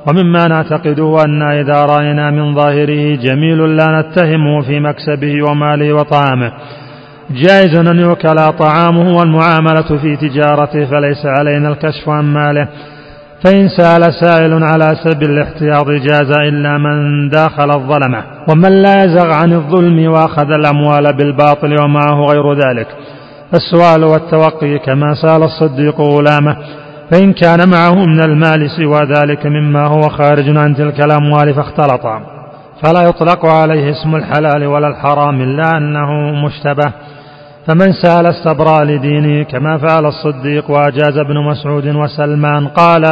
ومما 0.08 0.48
نعتقده 0.48 1.24
أن 1.24 1.42
إذا 1.42 1.84
رأينا 1.84 2.30
من 2.30 2.54
ظاهره 2.54 3.16
جميل 3.16 3.76
لا 3.76 4.00
نتهمه 4.00 4.60
في 4.60 4.80
مكسبه 4.80 5.50
وماله 5.50 5.92
وطعامه. 5.92 6.52
جائز 7.30 7.88
أن 7.88 7.98
يوكل 7.98 8.36
طعامه 8.58 9.16
والمعاملة 9.16 9.98
في 10.02 10.16
تجارته 10.16 10.84
فليس 10.84 11.26
علينا 11.26 11.68
الكشف 11.68 12.08
عن 12.08 12.24
ماله. 12.24 12.68
فإن 13.44 13.68
سأل 13.68 14.14
سائل 14.20 14.64
على 14.64 14.90
سبيل 15.04 15.30
الاحتياط 15.30 15.86
جاز 15.90 16.30
إلا 16.30 16.78
من 16.78 17.28
داخل 17.28 17.70
الظلمة. 17.70 18.24
ومن 18.50 18.82
لا 18.82 19.04
يزغ 19.04 19.32
عن 19.32 19.52
الظلم 19.52 20.12
وأخذ 20.12 20.50
الأموال 20.50 21.16
بالباطل 21.16 21.82
ومعه 21.82 22.20
غير 22.20 22.52
ذلك. 22.52 22.86
السؤال 23.54 24.04
والتوقي 24.04 24.78
كما 24.78 25.14
سأل 25.14 25.42
الصديق 25.42 26.00
غلامه 26.00 26.56
فإن 27.10 27.32
كان 27.32 27.68
معه 27.70 27.94
من 27.94 28.20
المال 28.20 28.70
سوى 28.70 29.00
ذلك 29.00 29.46
مما 29.46 29.86
هو 29.86 30.00
خارج 30.00 30.56
عن 30.56 30.76
تلك 30.76 31.04
الأموال 31.04 31.54
فاختلطا 31.54 32.22
فلا 32.82 33.02
يطلق 33.02 33.46
عليه 33.46 33.90
اسم 33.90 34.16
الحلال 34.16 34.66
ولا 34.66 34.88
الحرام 34.88 35.40
إلا 35.40 35.76
أنه 35.76 36.10
مشتبه. 36.46 36.92
فمن 37.66 37.92
سأل 37.92 38.26
استبرأ 38.26 38.84
لدينه 38.84 39.44
كما 39.44 39.78
فعل 39.78 40.06
الصديق 40.06 40.70
وأجاز 40.70 41.18
ابن 41.18 41.44
مسعود 41.44 41.86
وسلمان 41.86 42.68
قال 42.68 43.02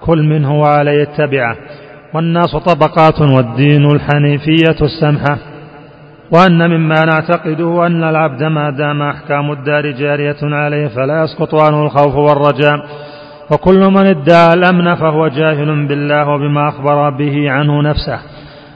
كل 0.00 0.22
منه 0.22 0.60
وعليه 0.60 1.02
اتبعه 1.02 1.56
والناس 2.14 2.56
طبقات 2.56 3.20
والدين 3.20 3.86
الحنيفية 3.90 4.76
السمحة. 4.82 5.38
وأن 6.32 6.70
مما 6.70 7.04
نعتقده 7.04 7.86
أن 7.86 8.04
العبد 8.04 8.42
ما 8.42 8.70
دام 8.70 9.02
أحكام 9.02 9.52
الدار 9.52 9.90
جارية 9.90 10.36
عليه 10.42 10.88
فلا 10.88 11.24
يسقط 11.24 11.54
عنه 11.54 11.82
الخوف 11.82 12.14
والرجاء. 12.14 12.78
وكل 13.52 13.80
من 13.80 14.06
ادعى 14.06 14.54
الأمن 14.54 14.94
فهو 14.94 15.28
جاهل 15.28 15.86
بالله 15.86 16.28
وبما 16.28 16.68
أخبر 16.68 17.10
به 17.10 17.50
عنه 17.50 17.82
نفسه. 17.82 18.18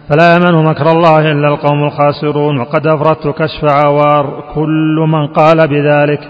فلا 0.08 0.36
يمن 0.36 0.64
مكر 0.64 0.92
الله 0.92 1.32
إلا 1.32 1.48
القوم 1.48 1.84
الخاسرون. 1.84 2.60
وقد 2.60 2.86
أفردت 2.86 3.28
كشف 3.28 3.64
عوار 3.64 4.44
كل 4.54 5.04
من 5.08 5.26
قال 5.26 5.68
بذلك. 5.68 6.20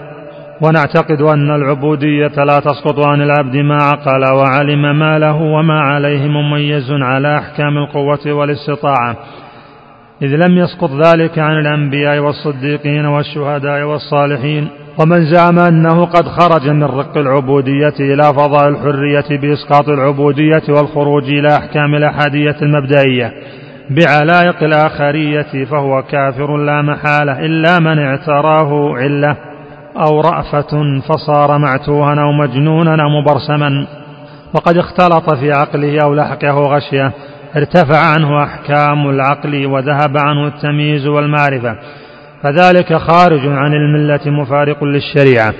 ونعتقد 0.61 1.21
أن 1.21 1.55
العبودية 1.55 2.43
لا 2.43 2.59
تسقط 2.59 2.99
عن 2.99 3.21
العبد 3.21 3.55
ما 3.55 3.77
عقل 3.83 4.33
وعلم 4.33 4.99
ما 4.99 5.19
له 5.19 5.35
وما 5.35 5.79
عليه 5.79 6.27
مميز 6.27 6.91
على 6.91 7.37
أحكام 7.37 7.77
القوة 7.77 8.33
والاستطاعة. 8.33 9.15
إذ 10.21 10.27
لم 10.27 10.57
يسقط 10.57 10.91
ذلك 10.91 11.39
عن 11.39 11.59
الأنبياء 11.59 12.19
والصديقين 12.19 13.05
والشهداء 13.05 13.83
والصالحين 13.83 14.67
ومن 14.99 15.25
زعم 15.25 15.59
أنه 15.59 16.05
قد 16.05 16.27
خرج 16.27 16.69
من 16.69 16.83
رق 16.83 17.17
العبودية 17.17 17.93
إلى 17.99 18.23
فضاء 18.23 18.67
الحرية 18.67 19.39
بإسقاط 19.41 19.89
العبودية 19.89 20.63
والخروج 20.69 21.23
إلى 21.23 21.57
أحكام 21.57 21.95
الأحادية 21.95 22.55
المبدئية 22.61 23.31
بعلائق 23.89 24.63
الآخرية 24.63 25.65
فهو 25.65 26.03
كافر 26.03 26.57
لا 26.57 26.81
محالة 26.81 27.39
إلا 27.39 27.79
من 27.79 27.99
اعتراه 27.99 28.95
علة 28.95 29.37
أو 30.07 30.21
رأفة 30.21 31.01
فصار 31.09 31.57
معتوها 31.57 32.21
أو 32.21 32.31
مجنونا 32.31 33.03
أو 33.03 33.09
مبرسما 33.09 33.87
وقد 34.53 34.77
اختلط 34.77 35.33
في 35.33 35.51
عقله 35.51 35.99
أو 36.03 36.13
لحقه 36.13 36.59
غشية. 36.75 37.11
ارتفع 37.57 37.97
عنه 37.97 38.43
أحكام 38.43 39.09
العقل 39.09 39.65
وذهب 39.65 40.17
عنه 40.17 40.47
التمييز 40.47 41.07
والمعرفة 41.07 41.75
فذلك 42.43 42.93
خارج 42.93 43.47
عن 43.47 43.73
الملة 43.73 44.19
مفارق 44.25 44.83
للشريعة. 44.83 45.53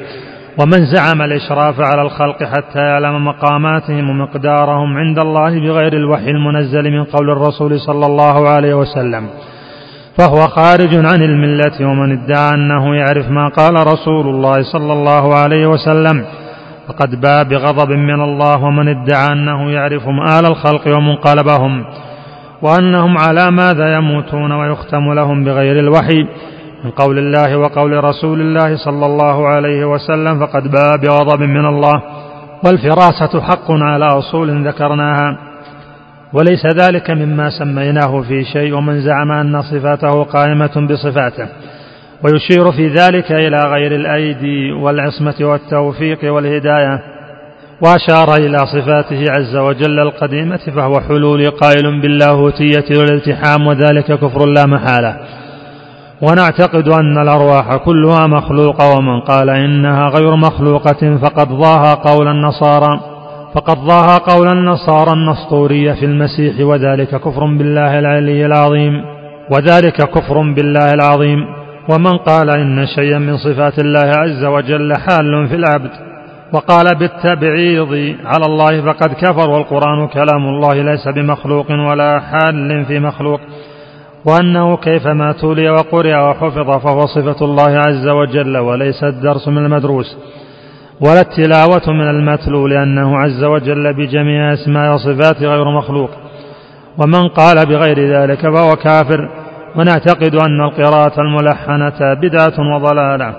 ومن 0.62 0.86
زعم 0.86 1.22
الإشراف 1.22 1.75
على 1.80 2.02
الخلق 2.02 2.44
حتى 2.44 2.80
يعلم 2.80 3.25
مقاماتهم 3.25 4.10
ومقدارهم 4.10 4.98
عند 4.98 5.20
الله 5.20 5.60
بغير 5.60 5.94
الوحي 5.94 6.30
المنزل 6.30 6.92
من 6.92 7.04
قول 7.04 7.30
الرسول 7.30 7.80
صلى 7.80 8.06
الله 8.06 8.50
عليه 8.50 8.74
وسلم. 8.74 9.30
فهو 10.18 10.48
خارج 10.48 10.96
عن 10.96 11.22
الملة 11.22 11.88
ومن 11.88 12.12
ادعى 12.12 12.54
أنه 12.54 12.96
يعرف 12.96 13.30
ما 13.30 13.48
قال 13.48 13.88
رسول 13.88 14.28
الله 14.28 14.64
صلى 14.72 14.94
الله 14.94 15.36
عليه 15.36 15.68
وسلم 15.68 16.25
فقد 16.88 17.22
باء 17.22 17.44
بغضب 17.44 17.89
من 17.92 18.22
الله 18.22 18.63
ومن 18.63 18.88
ادعى 18.88 19.27
أنه 19.32 19.72
يعرف 19.72 20.08
مآل 20.08 20.46
الخلق 20.46 20.88
ومنقلبهم 20.88 21.86
وأنهم 22.62 23.18
على 23.18 23.51
ماذا 23.51 23.96
يموتون 23.96 24.51
ويختم 24.51 25.13
لهم 25.13 25.44
بغير 25.44 25.80
الوحي 25.80 26.27
من 26.84 26.92
قول 26.92 27.18
الله 27.18 27.58
وقول 27.58 28.04
رسول 28.04 28.42
الله 28.42 28.77
صلى 28.77 29.06
الله 29.06 29.48
عليه 29.48 29.86
وسلم 29.86 30.39
فقد 30.39 30.72
باء 30.72 30.98
بغضب 30.98 31.42
من 31.42 31.65
الله 31.65 32.01
والفراسة 32.65 33.42
حق 33.42 33.72
على 33.72 34.06
أصول 34.06 34.68
ذكرناها 34.68 35.38
وليس 36.34 36.65
ذلك 36.65 37.12
مما 37.12 37.50
سميناه 37.60 38.22
في 38.22 38.44
شيء 38.44 38.74
ومن 38.74 39.01
زعم 39.01 39.32
أن 39.32 39.62
صفاته 39.62 40.24
قائمة 40.24 40.88
بصفاته 40.89 41.48
ويشير 42.24 42.72
في 42.72 42.88
ذلك 42.88 43.31
إلى 43.31 43.57
غير 43.57 43.95
الأيدي 43.95 44.72
والعصمة 44.72 45.36
والتوفيق 45.41 46.34
والهداية 46.34 47.01
وأشار 47.81 48.36
إلى 48.38 48.57
صفاته 48.57 49.25
عز 49.29 49.55
وجل 49.55 50.00
القديمة 50.00 50.60
فهو 50.75 51.01
حلول 51.01 51.50
قائل 51.50 52.01
باللاهوتية 52.01 52.86
والالتحام 53.00 53.67
وذلك 53.67 54.05
كفر 54.05 54.45
لا 54.45 54.65
محالة. 54.65 55.17
ونعتقد 56.22 56.88
أن 56.89 57.17
الأرواح 57.17 57.75
كلها 57.75 58.27
مخلوقة 58.27 58.98
ومن 58.98 59.19
قال 59.22 59.50
إنها 59.50 60.10
غير 60.10 60.36
مخلوقة 60.36 61.17
فقد 61.17 61.48
ضاها 61.48 61.93
قول 61.93 62.27
النصارى 62.27 63.00
فقد 63.55 63.77
ضاها 63.77 64.17
قول 64.17 64.48
النصارى 64.48 65.13
النسطورية 65.13 65.93
في 65.93 66.05
المسيح 66.05 66.60
وذلك 66.60 67.10
كفر 67.10 67.45
بالله 67.57 68.00
العلي 68.00 68.45
العظيم 68.45 68.93
وذلك 69.51 69.95
كفر 69.95 70.53
بالله 70.53 70.93
العظيم. 70.93 71.64
ومن 71.89 72.18
قال 72.18 72.50
إن 72.50 72.86
شيئا 72.86 73.18
من 73.20 73.38
صفات 73.38 73.80
الله 73.80 74.12
عز 74.18 74.46
وجل 74.46 74.94
حال 74.98 75.48
في 75.48 75.56
العبد 75.56 75.92
وقال 76.54 76.86
بالتبعيض 77.00 78.15
على 78.25 78.46
الله 78.46 78.82
فقد 78.82 79.13
كفر 79.13 79.50
والقرآن 79.50 80.08
كلام 80.08 80.46
الله 80.50 80.74
ليس 80.74 81.08
بمخلوق 81.08 81.72
ولا 81.72 82.20
حال 82.20 82.86
في 82.86 83.00
مخلوق 83.00 83.39
وأنه 84.25 84.77
كيفما 84.77 85.32
تولي 85.32 85.70
وقرئ 85.70 86.15
وحفظ 86.15 86.77
فهو 86.84 87.00
صفة 87.00 87.46
الله 87.46 87.77
عز 87.88 88.08
وجل 88.08 88.58
وليس 88.58 89.04
الدرس 89.04 89.48
من 89.48 89.58
المدروس 89.58 90.18
ولا 91.01 91.22
التلاوة 91.22 91.94
من 91.94 92.10
المتلو 92.10 92.68
لأنه 92.68 93.18
عز 93.18 93.44
وجل 93.44 93.94
بجميع 93.94 94.54
أسماء 94.54 94.94
وصفاته 94.94 95.46
غير 95.46 95.77
مخلوق 95.77 96.10
ومن 96.98 97.27
قال 97.27 97.65
بغير 97.65 98.22
ذلك 98.22 98.42
فهو 98.42 98.75
كافر 98.75 99.45
ونعتقد 99.77 100.36
أن 100.36 100.62
القراءة 100.62 101.22
الملحنة 101.22 102.13
بدعة 102.13 102.75
وضلالة 102.75 103.36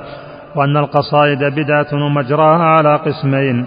وأن 0.57 0.76
القصائد 0.76 1.38
بدعة 1.38 1.87
ومجراها 1.93 2.62
على 2.62 2.97
قسمين 2.97 3.66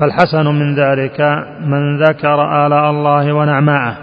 فالحسن 0.00 0.46
من 0.46 0.74
ذلك 0.74 1.20
من 1.66 2.02
ذكر 2.02 2.66
آلاء 2.66 2.90
الله 2.90 3.32
ونعماءه 3.32 3.96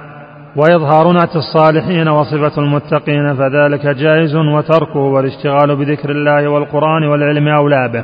وإظهار 0.56 1.12
نعت 1.12 1.36
الصالحين 1.36 2.08
وصفة 2.08 2.62
المتقين 2.62 3.36
فذلك 3.36 3.88
جائز 3.88 4.36
وتركه 4.36 5.00
والاشتغال 5.00 5.76
بذكر 5.76 6.10
الله 6.10 6.48
والقرآن 6.48 7.04
والعلم 7.04 7.48
أولى 7.48 7.90
به. 7.94 8.04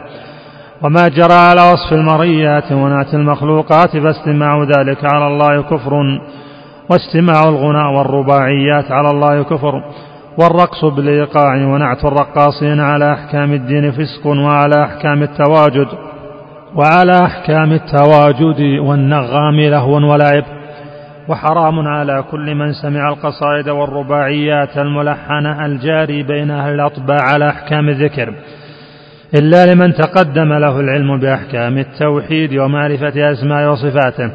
وما 0.81 1.07
جرى 1.07 1.33
على 1.33 1.61
وصف 1.61 1.93
المريات 1.93 2.71
ونعت 2.71 3.13
المخلوقات 3.13 3.97
فاستماع 3.97 4.63
ذلك 4.63 5.13
على 5.13 5.27
الله 5.27 5.61
كفر 5.61 6.19
واستماع 6.93 7.43
الغناء 7.49 7.93
والرباعيات 7.93 8.91
على 8.91 9.09
الله 9.09 9.43
كفر 9.43 9.83
والرقص 10.39 10.85
بالإيقاع 10.85 11.55
ونعت 11.55 12.05
الرقاصين 12.05 12.79
على 12.79 13.13
أحكام 13.13 13.53
الدين 13.53 13.91
فسق 13.91 14.27
وعلى 14.27 14.83
أحكام 14.83 15.23
التواجد 15.23 15.87
وعلى 16.75 17.25
أحكام 17.25 17.71
التواجد 17.71 18.79
والنغام 18.79 19.59
لهو 19.59 19.93
ولعب 20.11 20.43
وحرام 21.29 21.87
على 21.87 22.23
كل 22.31 22.55
من 22.55 22.73
سمع 22.73 23.09
القصائد 23.09 23.69
والرباعيات 23.69 24.77
الملحنة 24.77 25.65
الجاري 25.65 26.23
بين 26.23 26.51
أهل 26.51 26.73
الأطباع 26.73 27.17
على 27.21 27.49
أحكام 27.49 27.89
الذكر 27.89 28.33
إلا 29.35 29.65
لمن 29.73 29.93
تقدم 29.93 30.53
له 30.53 30.79
العلم 30.79 31.19
بأحكام 31.19 31.77
التوحيد 31.77 32.57
ومعرفة 32.57 33.31
أسماء 33.31 33.71
وصفاته. 33.71 34.31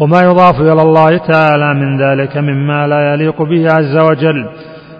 وما 0.00 0.20
يضاف 0.20 0.60
إلى 0.60 0.82
الله 0.82 1.16
تعالى 1.16 1.74
من 1.74 2.00
ذلك 2.02 2.36
مما 2.36 2.86
لا 2.86 3.12
يليق 3.12 3.42
به 3.42 3.66
عز 3.72 3.96
وجل 4.10 4.48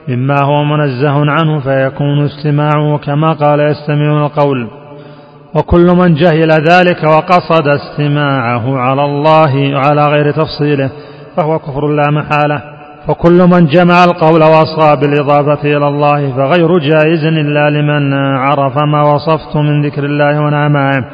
مما 0.09 0.37
هو 0.43 0.65
منزه 0.65 1.31
عنه 1.31 1.61
فيكون 1.61 2.25
استماعه 2.25 2.99
كما 2.99 3.33
قال 3.33 3.61
يستمعون 3.61 4.23
القول. 4.23 4.69
وكل 5.55 5.87
من 5.97 6.15
جهل 6.15 6.51
ذلك 6.51 7.05
وقصد 7.05 7.69
استماعه 7.69 8.79
على 8.79 9.05
الله 9.05 9.79
على 9.79 10.07
غير 10.07 10.31
تفصيله 10.31 10.91
فهو 11.37 11.59
كفر 11.59 11.87
لا 11.89 12.11
محالة. 12.11 12.63
وكل 13.09 13.39
من 13.53 13.67
جمع 13.67 14.05
القول 14.05 14.43
وأصاب 14.43 15.01
بالإضافة 15.01 15.77
إلى 15.77 15.89
الله 15.89 16.33
فغير 16.37 16.79
جائز 16.79 17.25
إلا 17.25 17.71
لمن 17.71 18.15
عرف 18.15 18.77
ما 18.79 19.03
وصفت 19.03 19.57
من 19.57 19.87
ذكر 19.87 20.05
الله 20.05 20.41
ونعمائه 20.41 21.05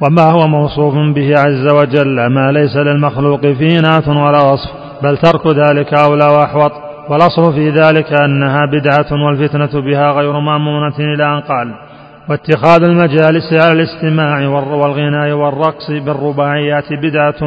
وما 0.00 0.30
هو 0.30 0.48
موصوف 0.48 0.94
به 0.94 1.38
عز 1.38 1.66
وجل 1.74 2.26
ما 2.26 2.52
ليس 2.52 2.76
للمخلوق 2.76 3.40
فيه 3.40 3.80
نعت 3.80 4.08
ولا 4.08 4.42
وصف 4.52 4.70
بل 5.02 5.16
ترك 5.16 5.46
ذلك 5.46 5.94
أولى 5.94 6.24
وأحوط. 6.24 6.72
والأصل 7.10 7.52
في 7.52 7.70
ذلك 7.70 8.12
أنها 8.12 8.66
بدعة 8.66 9.24
والفتنة 9.26 9.80
بها 9.80 10.12
غير 10.12 10.40
مأمونة 10.40 10.98
إلى 10.98 11.24
أن 11.24 11.40
قال 11.40 11.74
واتخاذ 12.28 12.82
المجالس 12.84 13.52
على 13.52 13.72
الاستماع 13.72 14.48
والغناء 14.48 15.32
والرقص 15.32 15.90
بالرباعيات 15.90 16.92
بدعة. 16.92 17.40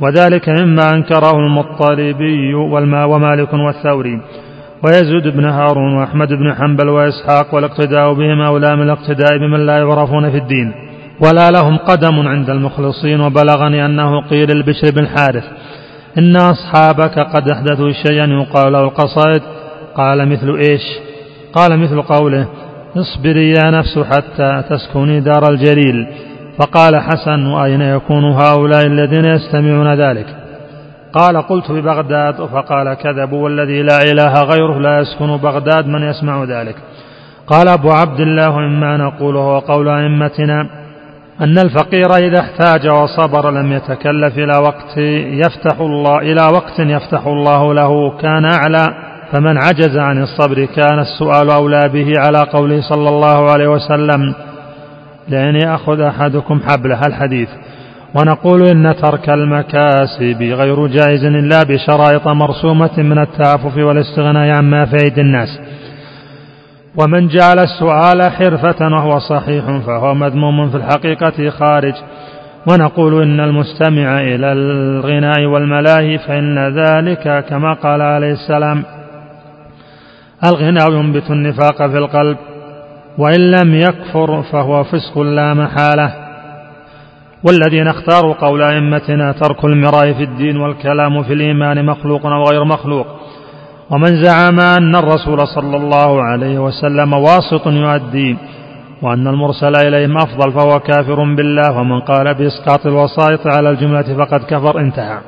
وذلك 0.00 0.48
مما 0.48 0.90
أنكره 0.94 1.38
المطالبي 1.38 2.54
ومالك 2.54 3.52
والثوري. 3.52 4.20
ويزيد 4.84 5.28
بن 5.36 5.44
هارون 5.44 5.96
وأحمد 5.96 6.28
بن 6.28 6.54
حنبل 6.54 6.88
وإسحاق 6.88 7.54
والاقتداء 7.54 8.12
بهم 8.12 8.40
أولى 8.40 8.76
من 8.76 8.82
الاقتداء 8.82 9.38
بمن 9.38 9.66
لا 9.66 9.78
يعرفون 9.78 10.30
في 10.30 10.36
الدين. 10.36 10.89
ولا 11.20 11.50
لهم 11.50 11.76
قدم 11.76 12.28
عند 12.28 12.50
المخلصين. 12.50 13.20
وبلغني 13.20 13.86
أنه 13.86 14.28
قيل 14.28 14.50
البشر 14.50 14.90
بن 14.90 15.06
حارث 15.08 15.44
إن 16.18 16.36
أصحابك 16.36 17.18
قد 17.18 17.50
أحدثوا 17.50 17.92
شيئا 17.92 18.26
يقال 18.26 18.72
له 18.72 18.80
القصائد. 18.84 19.42
قال 19.96 20.28
مثل 20.28 20.56
إيش؟ 20.56 20.82
قال 21.54 21.78
مثل 21.78 22.02
قوله 22.02 22.46
اصبري 22.96 23.50
يا 23.50 23.70
نفس 23.70 23.98
حتى 23.98 24.62
تسكني 24.70 25.20
دار 25.20 25.48
الجليل. 25.48 26.06
فقال 26.58 26.96
حسن 26.96 27.46
وأين 27.46 27.80
يكون 27.80 28.24
هؤلاء 28.24 28.86
الذين 28.86 29.24
يستمعون 29.24 29.94
ذلك؟ 29.94 30.26
قال 31.12 31.36
قلت 31.36 31.70
ببغداد. 31.70 32.34
فقال 32.34 32.94
كذبوا 32.94 33.44
والذي 33.44 33.82
لا 33.82 33.98
إله 34.02 34.42
غيره 34.42 34.78
لا 34.80 35.00
يسكن 35.00 35.36
بغداد 35.36 35.86
من 35.86 36.02
يسمع 36.02 36.44
ذلك. 36.44 36.76
قال 37.46 37.68
أبو 37.68 37.90
عبد 37.90 38.20
الله 38.20 38.58
مما 38.58 38.96
نقوله 38.96 39.40
وقول 39.40 39.88
أئمتنا 39.88 40.79
أن 41.40 41.58
الفقير 41.58 42.16
إذا 42.16 42.40
احتاج 42.40 42.88
وصبر 42.88 43.50
لم 43.50 43.72
يتكلف 43.72 44.38
إلى 44.38 44.58
وقت 44.58 44.96
يفتح 45.46 45.80
الله 45.80 46.18
إلى 46.18 46.42
وقت 46.54 46.78
يفتح 46.78 47.26
الله 47.26 47.74
له 47.74 48.18
كان 48.18 48.44
أعلى 48.44 48.86
فمن 49.32 49.56
عجز 49.56 49.98
عن 49.98 50.22
الصبر 50.22 50.64
كان 50.64 50.98
السؤال 50.98 51.50
أولى 51.50 51.88
به 51.88 52.12
على 52.18 52.38
قوله 52.38 52.80
صلى 52.80 53.08
الله 53.08 53.50
عليه 53.50 53.68
وسلم. 53.68 54.34
لأن 55.28 55.54
يأخذ 55.54 56.00
أحدكم 56.00 56.60
حبله 56.68 57.00
الحديث. 57.06 57.48
ونقول 58.14 58.66
إن 58.68 58.94
ترك 59.02 59.28
المكاسب 59.28 60.42
غير 60.42 60.86
جائز 60.86 61.24
إلا 61.24 61.62
بشرائط 61.62 62.28
مرسومة 62.28 62.98
من 62.98 63.18
التعفف 63.18 63.76
والاستغناء 63.76 64.50
عما 64.50 64.84
في 64.84 64.96
أيدي 65.04 65.20
الناس. 65.20 65.60
ومن 66.96 67.28
جعل 67.28 67.58
السؤال 67.58 68.30
حرفة 68.32 68.88
وهو 68.88 69.18
صحيح 69.18 69.64
فهو 69.86 70.14
مذموم 70.14 70.70
في 70.70 70.76
الحقيقة 70.76 71.50
خارج. 71.50 71.94
ونقول 72.68 73.22
إن 73.22 73.40
المستمع 73.40 74.20
إلى 74.20 74.52
الغناء 74.52 75.44
والملاهي 75.44 76.18
فإن 76.18 76.58
ذلك 76.78 77.44
كما 77.48 77.72
قال 77.74 78.02
عليه 78.02 78.32
السلام 78.32 78.84
الغناء 80.44 80.92
ينبت 80.92 81.30
النفاق 81.30 81.76
في 81.86 81.98
القلب 81.98 82.36
وإن 83.18 83.50
لم 83.50 83.74
يكفر 83.74 84.42
فهو 84.42 84.84
فسق 84.84 85.18
لا 85.18 85.54
محالة. 85.54 86.14
والذين 87.44 87.88
اختاروا 87.88 88.34
قول 88.34 88.62
أئمتنا 88.62 89.32
ترك 89.32 89.64
المراء 89.64 90.12
في 90.12 90.22
الدين 90.22 90.56
والكلام 90.56 91.22
في 91.22 91.32
الإيمان 91.32 91.84
مخلوق 91.84 92.26
أو 92.26 92.44
غير 92.44 92.64
مخلوق 92.64 93.06
ومن 93.90 94.24
زعم 94.24 94.60
أن 94.60 94.96
الرسول 94.96 95.48
صلى 95.48 95.76
الله 95.76 96.22
عليه 96.22 96.58
وسلم 96.58 97.12
واسط 97.12 97.66
يؤدي 97.66 98.36
وأن 99.02 99.26
المرسل 99.26 99.76
إليهم 99.76 100.16
أفضل 100.16 100.52
فهو 100.52 100.80
كافر 100.80 101.34
بالله 101.34 101.78
ومن 101.78 102.00
قال 102.00 102.34
بإسقاط 102.34 102.86
الوسائط 102.86 103.46
على 103.46 103.70
الجملة 103.70 104.16
فقد 104.18 104.40
كفر 104.40 104.80
انتهى. 104.80 105.18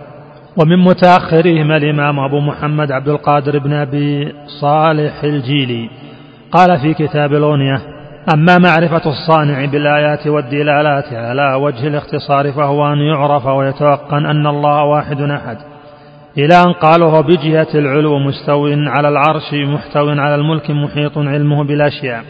ومن 0.57 0.79
متأخرهم 0.79 1.73
الإمام 1.73 2.19
أبو 2.21 2.41
محمد 2.41 2.93
عبد 2.93 3.09
القادر 3.09 3.59
بن 3.59 3.73
أبي 3.73 4.33
صالح 4.61 5.25
الجيلي. 5.25 5.91
قال 6.53 6.81
في 6.81 6.95
كتاب 6.95 7.33
الأغنية 7.33 7.81
أما 8.35 8.59
معرفة 8.59 9.11
الصانع 9.11 9.65
بالآيات 9.65 10.27
والدلالات 10.27 11.13
على 11.13 11.55
وجه 11.55 11.87
الاختصار 11.87 12.53
فهو 12.53 12.93
أن 12.93 12.99
يعرف 12.99 13.47
ويتوقن 13.47 14.27
أن 14.27 14.47
الله 14.47 14.85
واحد 14.85 15.21
أحد. 15.21 15.72
إلى 16.39 16.55
أن 16.55 16.73
قال 16.73 17.03
وهو 17.03 17.23
بجهة 17.23 17.67
العلو 17.75 18.19
مستو 18.19 18.67
على 18.67 19.09
العرش 19.09 19.55
محتو 19.55 20.09
على 20.09 20.35
الملك 20.35 20.71
محيط 20.71 21.19
علمه 21.19 21.65
بالأشياء 21.65 22.25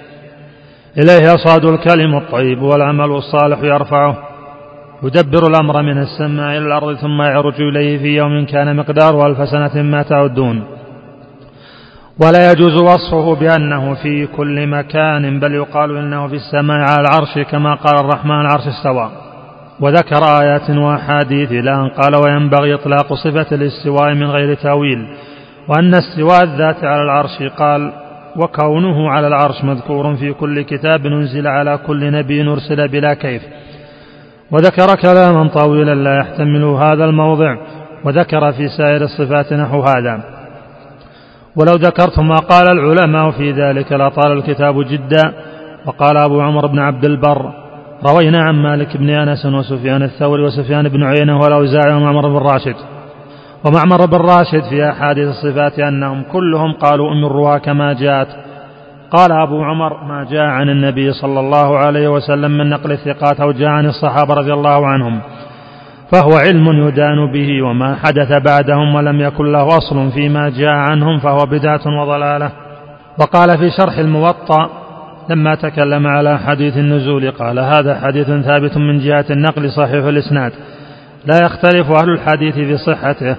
إليه 0.98 1.32
يصعد 1.32 1.64
الكلم 1.64 2.16
الطيب 2.16 2.62
والعمل 2.62 3.10
الصالح 3.10 3.58
يرفعه. 3.62 4.16
يدبر 5.02 5.46
الأمر 5.46 5.82
من 5.82 5.98
السماء 5.98 6.58
إلى 6.58 6.66
الأرض 6.66 6.96
ثم 6.96 7.22
يعرج 7.22 7.60
إليه 7.60 7.98
في 7.98 8.16
يوم 8.16 8.46
كان 8.46 8.76
مقداره 8.76 9.26
ألف 9.26 9.48
سنة 9.48 9.82
ما 9.82 10.02
تعدون. 10.02 10.64
ولا 12.24 12.52
يجوز 12.52 12.76
وصفه 12.80 13.34
بأنه 13.34 13.94
في 13.94 14.26
كل 14.26 14.66
مكان 14.66 15.40
بل 15.40 15.54
يقال 15.54 15.96
إنه 15.96 16.28
في 16.28 16.34
السماء 16.34 16.76
على 16.76 17.00
العرش 17.00 17.38
كما 17.50 17.74
قال 17.74 17.94
الرحمن 18.00 18.40
العرش 18.40 18.66
استوى. 18.66 19.10
وذكر 19.82 20.24
آيات 20.40 20.70
وأحاديث 20.70 21.52
إلى 21.52 21.74
أن 21.74 21.88
قال 21.88 22.16
وينبغي 22.16 22.74
إطلاق 22.74 23.14
صفة 23.14 23.46
الاستواء 23.56 24.14
من 24.14 24.30
غير 24.30 24.54
تأويل 24.54 25.06
وأن 25.68 25.94
استواء 25.94 26.42
الذات 26.42 26.84
على 26.84 27.02
العرش 27.02 27.42
قال 27.58 27.92
وكونه 28.36 29.10
على 29.10 29.26
العرش 29.26 29.64
مذكور 29.64 30.16
في 30.16 30.32
كل 30.32 30.62
كتاب 30.62 31.06
أنزل 31.06 31.46
على 31.46 31.78
كل 31.86 32.12
نبي 32.12 32.42
أرسل 32.42 32.88
بلا 32.88 33.14
كيف 33.14 33.42
وذكر 34.50 34.96
كلاما 35.02 35.48
طويلا 35.48 35.94
لا 35.94 36.18
يحتمل 36.18 36.64
هذا 36.64 37.04
الموضع 37.04 37.56
وذكر 38.04 38.52
في 38.52 38.68
سائر 38.68 39.02
الصفات 39.02 39.52
نحو 39.52 39.80
هذا. 39.80 40.20
ولو 41.56 41.72
ذكرت 41.72 42.18
ما 42.18 42.36
قال 42.36 42.66
العلماء 42.78 43.30
في 43.30 43.52
ذلك 43.52 43.92
لطال 43.92 44.32
الكتاب 44.32 44.84
جدا 44.88 45.32
وقال 45.86 46.16
أبو 46.16 46.40
عمر 46.40 46.66
بن 46.66 46.78
عبد 46.78 47.04
البر 47.04 47.61
روينا 48.06 48.42
عن 48.42 48.54
مالك 48.54 48.96
بن 48.96 49.10
أنس 49.10 49.46
وسفيان 49.46 50.02
الثوري 50.02 50.42
وسفيان 50.42 50.88
بن 50.88 51.02
عيينة 51.02 51.38
والأوزاعي 51.38 51.94
ومعمر 51.94 52.28
بن 52.28 52.46
راشد. 52.46 52.74
ومعمر 53.64 54.06
بن 54.06 54.16
راشد 54.16 54.62
في 54.70 54.90
أحاديث 54.90 55.28
الصفات 55.28 55.78
أنهم 55.78 56.22
كلهم 56.32 56.72
قالوا 56.72 57.12
أمروها 57.12 57.58
كما 57.58 57.92
جاءت. 57.92 58.28
قال 59.10 59.32
أبو 59.32 59.62
عمر 59.62 60.04
ما 60.04 60.26
جاء 60.30 60.44
عن 60.44 60.68
النبي 60.68 61.12
صلى 61.12 61.40
الله 61.40 61.78
عليه 61.78 62.08
وسلم 62.08 62.50
من 62.50 62.70
نقل 62.70 62.92
الثقات 62.92 63.40
أو 63.40 63.52
جاء 63.52 63.68
عن 63.68 63.86
الصحابة 63.86 64.34
رضي 64.34 64.52
الله 64.52 64.86
عنهم. 64.86 65.20
فهو 66.12 66.32
علم 66.36 66.88
يدان 66.88 67.32
به 67.32 67.62
وما 67.62 67.94
حدث 67.94 68.32
بعدهم 68.32 68.94
ولم 68.94 69.20
يكن 69.20 69.52
له 69.52 69.68
أصل 69.68 70.10
فيما 70.10 70.48
جاء 70.48 70.76
عنهم 70.76 71.18
فهو 71.18 71.46
بدعة 71.46 72.00
وضلالة. 72.00 72.50
وقال 73.20 73.58
في 73.58 73.70
شرح 73.70 73.98
الموطأ 73.98 74.81
لما 75.30 75.54
تكلم 75.54 76.06
على 76.06 76.38
حديث 76.38 76.76
النزول 76.76 77.30
قال 77.30 77.58
هذا 77.58 78.00
حديث 78.00 78.26
ثابت 78.26 78.76
من 78.76 78.98
جهة 78.98 79.24
النقل 79.30 79.70
صحيح 79.70 80.04
الإسناد. 80.04 80.52
لا 81.26 81.38
يختلف 81.44 81.90
أهل 81.90 82.10
الحديث 82.10 82.54
في 82.54 82.76
صحته 82.76 83.36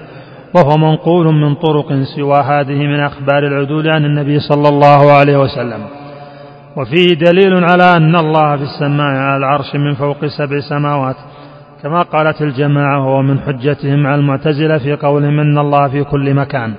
وهو 0.54 0.76
منقول 0.76 1.34
من 1.34 1.54
طرق 1.54 1.92
سوى 2.16 2.40
هذه 2.40 2.86
من 2.86 3.00
أخبار 3.00 3.46
العدول 3.46 3.88
عن 3.88 4.04
النبي 4.04 4.38
صلى 4.40 4.68
الله 4.68 5.12
عليه 5.12 5.36
وسلم. 5.36 5.80
وفيه 6.76 7.14
دليل 7.14 7.64
على 7.64 7.96
أن 7.96 8.16
الله 8.16 8.56
في 8.56 8.62
السماء 8.62 9.06
على 9.16 9.36
العرش 9.36 9.74
من 9.74 9.94
فوق 9.94 10.26
سبع 10.26 10.60
سماوات 10.60 11.16
كما 11.82 12.02
قالت 12.02 12.42
الجماعة 12.42 13.06
وهو 13.06 13.22
من 13.22 13.40
حجتهم 13.40 14.06
على 14.06 14.20
المعتزلة 14.20 14.78
في 14.78 14.96
قولهم 14.96 15.40
أن 15.40 15.58
الله 15.58 15.88
في 15.88 16.04
كل 16.04 16.34
مكان. 16.34 16.74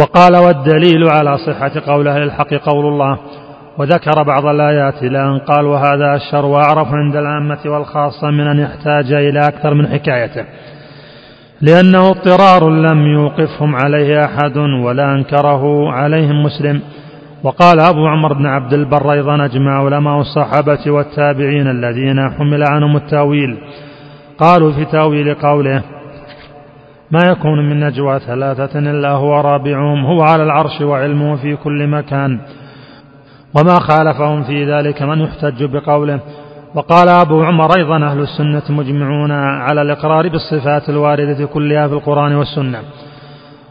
وقال 0.00 0.36
والدليل 0.36 1.08
على 1.08 1.38
صحة 1.38 1.72
قول 1.86 2.08
أهل 2.08 2.22
الحق 2.22 2.54
قول 2.54 2.86
الله 2.86 3.18
وذكر 3.78 4.22
بعض 4.22 4.46
الآيات 4.46 5.02
إلى 5.02 5.22
أن 5.22 5.38
قال 5.38 5.66
وهذا 5.66 6.16
أشهر 6.16 6.46
وأعرف 6.46 6.88
عند 6.88 7.16
العامة 7.16 7.58
والخاصة 7.66 8.30
من 8.30 8.46
أن 8.46 8.58
يحتاج 8.58 9.12
إلى 9.12 9.48
أكثر 9.48 9.74
من 9.74 9.86
حكايته. 9.86 10.44
لأنه 11.60 12.08
اضطرار 12.10 12.70
لم 12.70 13.06
يوقفهم 13.06 13.76
عليه 13.76 14.24
أحد 14.24 14.56
ولا 14.56 15.14
أنكره 15.14 15.92
عليهم 15.92 16.42
مسلم. 16.42 16.80
وقال 17.42 17.80
أبو 17.80 18.06
عمر 18.06 18.32
بن 18.32 18.46
عبد 18.46 18.72
البر 18.72 19.12
أيضا 19.12 19.44
أجمع 19.44 19.84
علماء 19.84 20.20
الصحابة 20.20 20.90
والتابعين 20.90 21.68
الذين 21.68 22.30
حمل 22.30 22.64
عنهم 22.70 22.96
التأويل. 22.96 23.56
قالوا 24.38 24.72
في 24.72 24.84
تأويل 24.84 25.34
قوله 25.34 25.82
ما 27.10 27.20
يكون 27.30 27.68
من 27.70 27.80
نجوى 27.80 28.18
ثلاثة 28.18 28.78
إلا 28.78 29.10
هو 29.10 29.40
رابعهم 29.40 30.04
هو 30.04 30.22
على 30.22 30.42
العرش 30.42 30.80
وعلمه 30.80 31.36
في 31.36 31.56
كل 31.56 31.86
مكان. 31.86 32.38
وما 33.56 33.78
خالفهم 33.80 34.42
في 34.42 34.72
ذلك 34.72 35.02
من 35.02 35.20
يحتج 35.20 35.64
بقوله. 35.64 36.20
وقال 36.74 37.08
أبو 37.08 37.42
عمر 37.42 37.76
أيضا 37.78 37.96
أهل 37.96 38.20
السنة 38.20 38.62
مجمعون 38.78 39.30
على 39.30 39.82
الإقرار 39.82 40.28
بالصفات 40.28 40.88
الواردة 40.88 41.46
كلها 41.46 41.88
في 41.88 41.94
القرآن 41.94 42.34
والسنة 42.34 42.78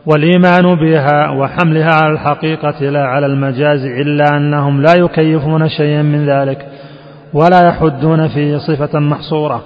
والإيمان 0.05 0.75
بها 0.75 1.29
وحملها 1.29 1.93
على 2.03 2.13
الحقيقة 2.13 2.89
لا 2.89 3.05
على 3.05 3.25
المجاز 3.25 3.85
إلا 3.85 4.37
أنهم 4.37 4.81
لا 4.81 4.93
يكيفون 4.97 5.69
شيئا 5.69 6.01
من 6.01 6.29
ذلك 6.29 6.67
ولا 7.33 7.67
يحدون 7.67 8.27
فيه 8.27 8.57
صفة 8.57 8.99
محصورة. 8.99 9.61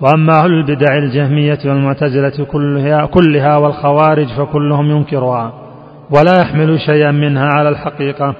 وأما 0.00 0.40
أهل 0.40 0.50
البدع 0.52 0.96
الجهمية 0.96 1.58
والمعتزلة 1.64 2.44
كلها, 2.44 3.06
كلها 3.06 3.56
والخوارج 3.56 4.26
فكلهم 4.26 4.90
ينكرها 4.90 5.52
ولا 6.10 6.40
يحمل 6.40 6.80
شيئا 6.80 7.10
منها 7.10 7.48
على 7.54 7.68
الحقيقة. 7.68 8.34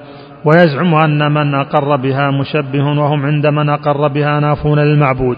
ويزعم 0.45 0.95
أن 0.95 1.31
من 1.31 1.55
أقر 1.55 1.95
بها 1.95 2.31
مشبه 2.31 2.83
وهم 2.83 3.25
عند 3.25 3.47
من 3.47 3.69
أقر 3.69 4.07
بها 4.07 4.39
نافون 4.39 4.79
للمعبود. 4.79 5.37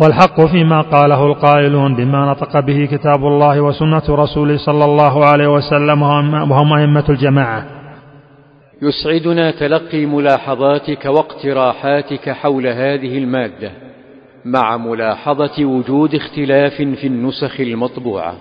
والحق 0.00 0.40
فيما 0.40 0.80
قاله 0.80 1.26
القائلون 1.26 1.94
بما 1.94 2.30
نطق 2.30 2.60
به 2.60 2.88
كتاب 2.92 3.26
الله 3.26 3.60
وسنة 3.60 4.02
رسوله 4.08 4.56
صلى 4.56 4.84
الله 4.84 5.24
عليه 5.24 5.48
وسلم 5.48 6.02
وهم 6.50 6.72
أئمة 6.72 7.04
الجماعة. 7.08 7.66
يسعدنا 8.82 9.50
تلقي 9.50 10.06
ملاحظاتك 10.06 11.04
واقتراحاتك 11.04 12.30
حول 12.30 12.66
هذه 12.66 13.18
المادة 13.18 13.70
مع 14.44 14.76
ملاحظة 14.76 15.64
وجود 15.64 16.14
اختلاف 16.14 16.72
في 16.74 17.06
النسخ 17.06 17.60
المطبوعة. 17.60 18.34